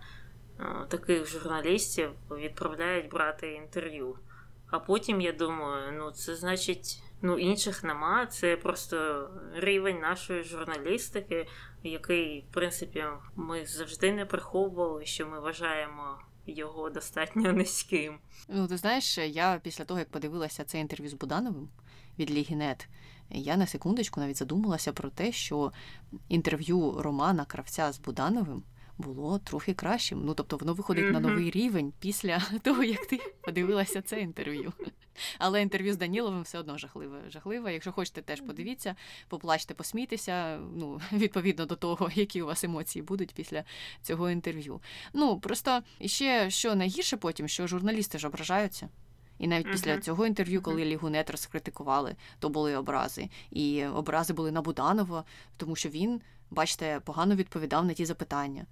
е, 0.60 0.66
таких 0.90 1.28
журналістів 1.28 2.12
відправляють 2.32 3.10
брати 3.10 3.54
інтерв'ю. 3.54 4.16
А 4.68 4.80
потім 4.80 5.22
я 5.22 5.32
думаю, 5.32 5.92
ну 5.98 6.12
це 6.12 6.36
значить, 6.36 7.04
ну 7.22 7.38
інших 7.38 7.84
нема. 7.84 8.26
Це 8.26 8.58
просто 8.58 9.30
рівень 9.56 10.00
нашої 10.00 10.44
журналістики, 10.44 11.48
який, 11.84 12.46
в 12.52 12.54
принципі, 12.54 13.06
ми 13.36 13.66
завжди 13.66 14.14
не 14.14 14.26
приховували, 14.26 15.06
що 15.06 15.28
ми 15.28 15.40
вважаємо 15.40 16.18
його 16.48 16.90
достатньо 16.90 17.54
низьким. 17.54 18.20
Ну, 18.48 18.68
ти 18.68 18.78
знаєш, 18.78 19.18
я 19.18 19.60
після 19.64 19.86
того, 19.86 20.00
як 20.00 20.10
подивилася 20.10 20.64
це 20.64 20.80
інтерв'ю 20.80 21.10
з 21.10 21.14
Будановим 21.14 21.70
від 22.20 22.32
Лігінет, 22.32 22.88
я 23.30 23.58
на 23.58 23.68
секундочку 23.68 24.20
навіть 24.20 24.38
задумалася 24.38 24.94
про 24.94 25.10
те, 25.10 25.32
що 25.32 25.72
інтерв'ю 26.30 27.02
Романа 27.02 27.46
Кравця 27.46 27.92
з 27.92 28.00
Будановим 28.00 28.64
було 29.02 29.40
трохи 29.40 29.74
кращим. 29.74 30.22
Ну 30.26 30.34
тобто 30.34 30.58
воно 30.58 30.74
виходить 30.74 31.12
на 31.12 31.20
новий 31.20 31.52
рівень 31.52 31.94
після 32.00 32.42
того, 32.64 32.84
як 32.84 33.06
ти 33.06 33.20
подивилася 33.42 34.02
це 34.02 34.22
інтерв'ю. 34.22 34.74
Але 35.40 35.62
інтерв'ю 35.62 35.94
з 35.94 35.98
Даніловим 35.98 36.42
все 36.42 36.60
одно 36.60 36.78
жахливе. 36.78 37.22
Жахливе. 37.30 37.74
Якщо 37.74 37.92
хочете, 37.92 38.22
теж 38.22 38.42
подивіться, 38.42 38.96
поплачте, 39.28 39.74
посмійтеся. 39.74 40.60
Ну, 40.76 41.02
відповідно 41.12 41.66
до 41.66 41.76
того, 41.76 42.10
які 42.16 42.42
у 42.42 42.46
вас 42.46 42.64
емоції 42.64 43.04
будуть 43.04 43.34
після 43.34 43.64
цього 44.02 44.30
інтерв'ю. 44.30 44.82
Ну 45.14 45.40
просто 45.40 45.82
ще 46.06 46.50
що 46.50 46.76
найгірше 46.76 47.18
потім, 47.18 47.48
що 47.48 47.68
журналісти 47.68 48.20
ж 48.20 48.28
ображаються. 48.28 48.90
І 49.42 49.48
навіть 49.48 49.72
після 49.72 49.98
цього 49.98 50.26
інтерв'ю, 50.26 50.62
коли 50.62 50.86
Лігунет 50.86 51.30
розкритикували, 51.30 52.16
то 52.40 52.50
були 52.50 52.76
образи. 52.76 53.30
І 53.52 53.86
образи 53.86 54.34
були 54.34 54.52
на 54.52 54.62
Буданова, 54.62 55.24
тому 55.58 55.76
що 55.76 55.90
він, 55.90 56.22
бачите, 56.50 57.00
погано 57.00 57.36
відповідав 57.36 57.86
на 57.86 57.94
ті 57.94 58.06
запитання. 58.06 58.66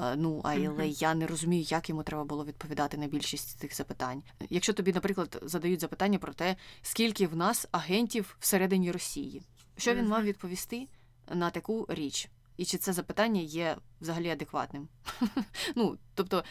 Е, 0.00 0.16
Ну, 0.16 0.40
але 0.44 0.88
я 0.88 1.14
не 1.14 1.26
розумію, 1.26 1.62
як 1.68 1.88
йому 1.88 2.02
треба 2.02 2.24
було 2.24 2.44
відповідати 2.44 2.96
на 2.96 3.06
більшість 3.06 3.58
цих 3.58 3.76
запитань. 3.76 4.22
Якщо 4.48 4.72
тобі, 4.72 4.92
наприклад, 4.92 5.38
задають 5.42 5.80
запитання 5.80 6.18
про 6.18 6.32
те, 6.32 6.56
скільки 6.82 7.26
в 7.26 7.36
нас 7.36 7.66
агентів 7.70 8.36
всередині 8.40 8.92
Росії, 8.92 9.42
що 9.76 9.94
він 9.94 10.08
мав 10.08 10.22
відповісти 10.22 10.88
на 11.34 11.50
таку 11.50 11.86
річ? 11.88 12.28
І 12.56 12.64
чи 12.64 12.78
це 12.78 12.92
запитання 12.92 13.40
є 13.40 13.76
взагалі 14.00 14.30
адекватним? 14.30 14.88
ну, 15.74 15.98
тобто, 16.14 16.44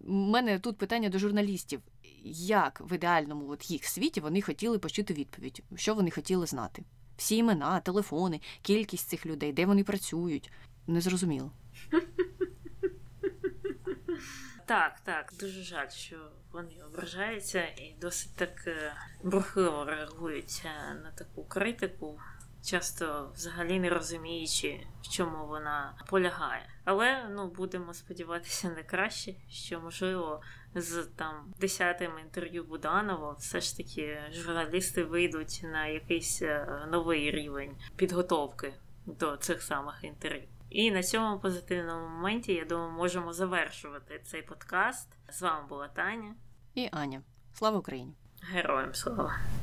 в 0.00 0.10
мене 0.10 0.58
тут 0.58 0.78
питання 0.78 1.08
до 1.08 1.18
журналістів: 1.18 1.80
як 2.24 2.80
в 2.80 2.92
ідеальному 2.94 3.50
от 3.50 3.70
їх 3.70 3.84
світі 3.84 4.20
вони 4.20 4.42
хотіли 4.42 4.78
почути 4.78 5.14
відповідь, 5.14 5.62
що 5.76 5.94
вони 5.94 6.10
хотіли 6.10 6.46
знати? 6.46 6.84
Всі 7.16 7.36
імена, 7.36 7.80
телефони, 7.80 8.40
кількість 8.62 9.08
цих 9.08 9.26
людей, 9.26 9.52
де 9.52 9.66
вони 9.66 9.84
працюють. 9.84 10.52
Незрозуміло. 10.86 11.52
Так, 14.70 15.00
так, 15.04 15.32
дуже 15.40 15.62
жаль, 15.62 15.88
що 15.88 16.16
вони 16.52 16.74
ображаються 16.86 17.62
і 17.62 17.96
досить 18.00 18.36
так 18.36 18.66
е, 18.66 18.94
бурхливо 19.22 19.84
реагують 19.84 20.62
е, 20.64 20.94
на 20.94 21.10
таку 21.10 21.44
критику, 21.44 22.20
часто 22.64 23.32
взагалі 23.34 23.80
не 23.80 23.90
розуміючи, 23.90 24.86
в 25.02 25.08
чому 25.08 25.46
вона 25.46 25.94
полягає. 26.06 26.70
Але 26.84 27.28
ну 27.30 27.48
будемо 27.48 27.94
сподіватися 27.94 28.68
на 28.68 28.82
краще, 28.82 29.34
що 29.48 29.80
можливо 29.80 30.42
з 30.74 31.08
там 31.16 31.54
десятим 31.60 32.18
інтерв'ю 32.18 32.64
Буданова 32.64 33.32
все 33.32 33.60
ж 33.60 33.76
таки 33.76 34.18
журналісти 34.32 35.04
вийдуть 35.04 35.60
на 35.64 35.86
якийсь 35.86 36.42
е, 36.42 36.86
новий 36.90 37.30
рівень 37.30 37.76
підготовки 37.96 38.74
до 39.06 39.36
цих 39.36 39.62
самих 39.62 40.04
інтерв'ю. 40.04 40.48
І 40.70 40.90
на 40.90 41.02
цьому 41.02 41.38
позитивному 41.38 42.08
моменті, 42.08 42.52
я 42.52 42.64
думаю, 42.64 42.90
можемо 42.90 43.32
завершувати 43.32 44.20
цей 44.24 44.42
подкаст. 44.42 45.08
З 45.28 45.42
вами 45.42 45.68
була 45.68 45.88
Таня. 45.88 46.34
І 46.74 46.88
Аня. 46.92 47.22
Слава 47.52 47.78
Україні! 47.78 48.14
Героям 48.42 48.94
слава! 48.94 49.38